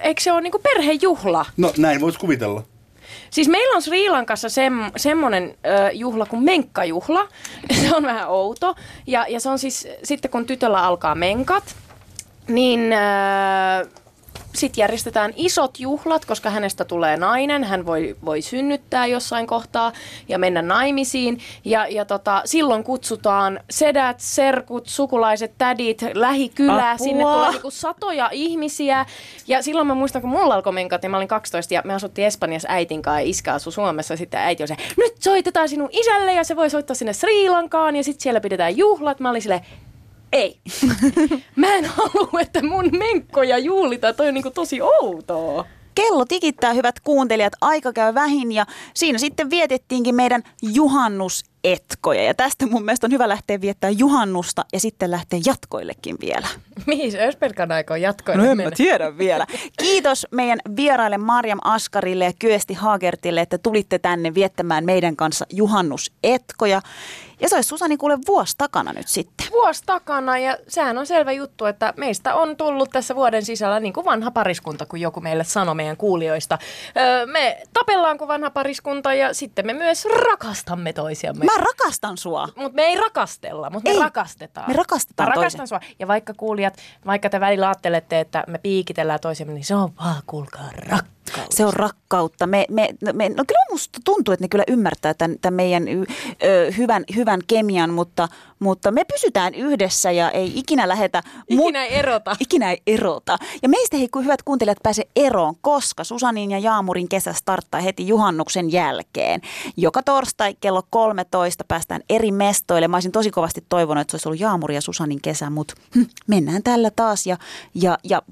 [0.00, 1.46] eikö se ole niinku perhejuhla?
[1.56, 2.62] No näin voisi kuvitella.
[3.30, 7.28] Siis meillä on Sri Lankassa sem, semmoinen ö, juhla kuin menkkajuhla.
[7.80, 8.74] Se on vähän outo.
[9.06, 11.76] Ja, ja se on siis sitten kun tytöllä alkaa menkat,
[12.48, 13.88] niin ö,
[14.56, 17.64] sitten järjestetään isot juhlat, koska hänestä tulee nainen.
[17.64, 19.92] Hän voi, voi synnyttää jossain kohtaa
[20.28, 21.38] ja mennä naimisiin.
[21.64, 26.90] Ja, ja tota, silloin kutsutaan sedät, serkut, sukulaiset, tädit, lähikylää.
[26.90, 27.06] Apua.
[27.06, 29.06] Sinne tulee niinku satoja ihmisiä.
[29.48, 32.26] Ja silloin mä muistan, kun mulla alkoi menkat, niin mä olin 12 ja me asuttiin
[32.26, 34.14] Espanjassa äitin kanssa ja iskä asui Suomessa.
[34.14, 37.48] Ja sitten äiti on se, nyt soitetaan sinun isälle ja se voi soittaa sinne Sri
[37.48, 39.20] Lankaan ja sitten siellä pidetään juhlat.
[39.20, 39.62] Mä olin silleen,
[40.32, 40.60] ei.
[41.56, 44.14] Mä en halua, että mun menkkoja juhlitaan.
[44.14, 45.64] Toi on niinku tosi outoa.
[45.94, 50.42] Kello tikittää, hyvät kuuntelijat, aika käy vähin ja siinä sitten vietettiinkin meidän
[51.66, 52.22] juhannusetkoja.
[52.22, 56.46] Ja tästä mun mielestä on hyvä lähteä viettää juhannusta ja sitten lähteä jatkoillekin vielä.
[56.86, 58.34] Mihin se Ösperkan aikoo jatkoa?
[58.34, 59.46] No en mä tiedä vielä.
[59.82, 66.82] Kiitos meidän vieraille Marjam Askarille ja Kyösti Hagertille, että tulitte tänne viettämään meidän kanssa juhannusetkoja.
[67.40, 69.46] Ja se olisi Susani kuule vuosi takana nyt sitten.
[69.50, 73.92] Vuosi takana ja sehän on selvä juttu, että meistä on tullut tässä vuoden sisällä niin
[73.92, 76.58] kuin vanha pariskunta, kun joku meille sanoi meidän kuulijoista.
[76.96, 81.44] Öö, me tapellaan kuin vanha pariskunta ja sitten me myös rakastamme toisiamme.
[81.44, 82.48] Mä rakastan sua.
[82.56, 84.02] Mutta me ei rakastella, mutta me Ei.
[84.02, 84.68] rakastetaan.
[84.68, 85.80] Me rakastetaan Mä rakastan sua.
[85.98, 86.76] Ja vaikka kuulijat,
[87.06, 91.15] vaikka te välillä ajattelette, että me piikitellään toisemme, niin se on vaan, kuulkaa, rakkaus.
[91.50, 92.46] Se on rakkautta.
[92.46, 96.72] Me, me, me, no kyllä musta tuntuu, että ne kyllä ymmärtää tämän, tämän meidän ö,
[96.78, 101.22] hyvän, hyvän kemian, mutta, mutta me pysytään yhdessä ja ei ikinä lähetä...
[101.48, 102.36] Ikinä ei erota.
[102.40, 103.38] Ikinä ei erota.
[103.62, 108.08] Ja meistä hei, kun hyvät kuuntelijat pääse eroon, koska Susanin ja Jaamurin kesä starttaa heti
[108.08, 109.40] juhannuksen jälkeen.
[109.76, 112.88] Joka torstai kello 13 päästään eri mestoille.
[112.88, 116.02] Mä olisin tosi kovasti toivonut, että se olisi ollut Jaamuri ja Susanin kesä, mutta hm,
[116.26, 117.26] mennään tällä taas.
[117.26, 117.36] Ja,
[117.74, 118.22] ja, ja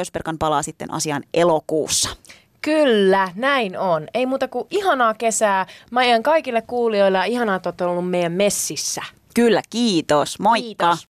[0.00, 2.16] Ösperkan palaa sitten asiaan elokuussa.
[2.62, 4.08] Kyllä, näin on.
[4.14, 5.66] Ei muuta kuin ihanaa kesää.
[5.90, 9.02] Mä ajan kaikille kuulijoille ja ihanaa, että olette ollut meidän messissä.
[9.34, 10.38] Kyllä, kiitos.
[10.38, 10.86] Moikka.
[10.86, 11.07] Kiitos.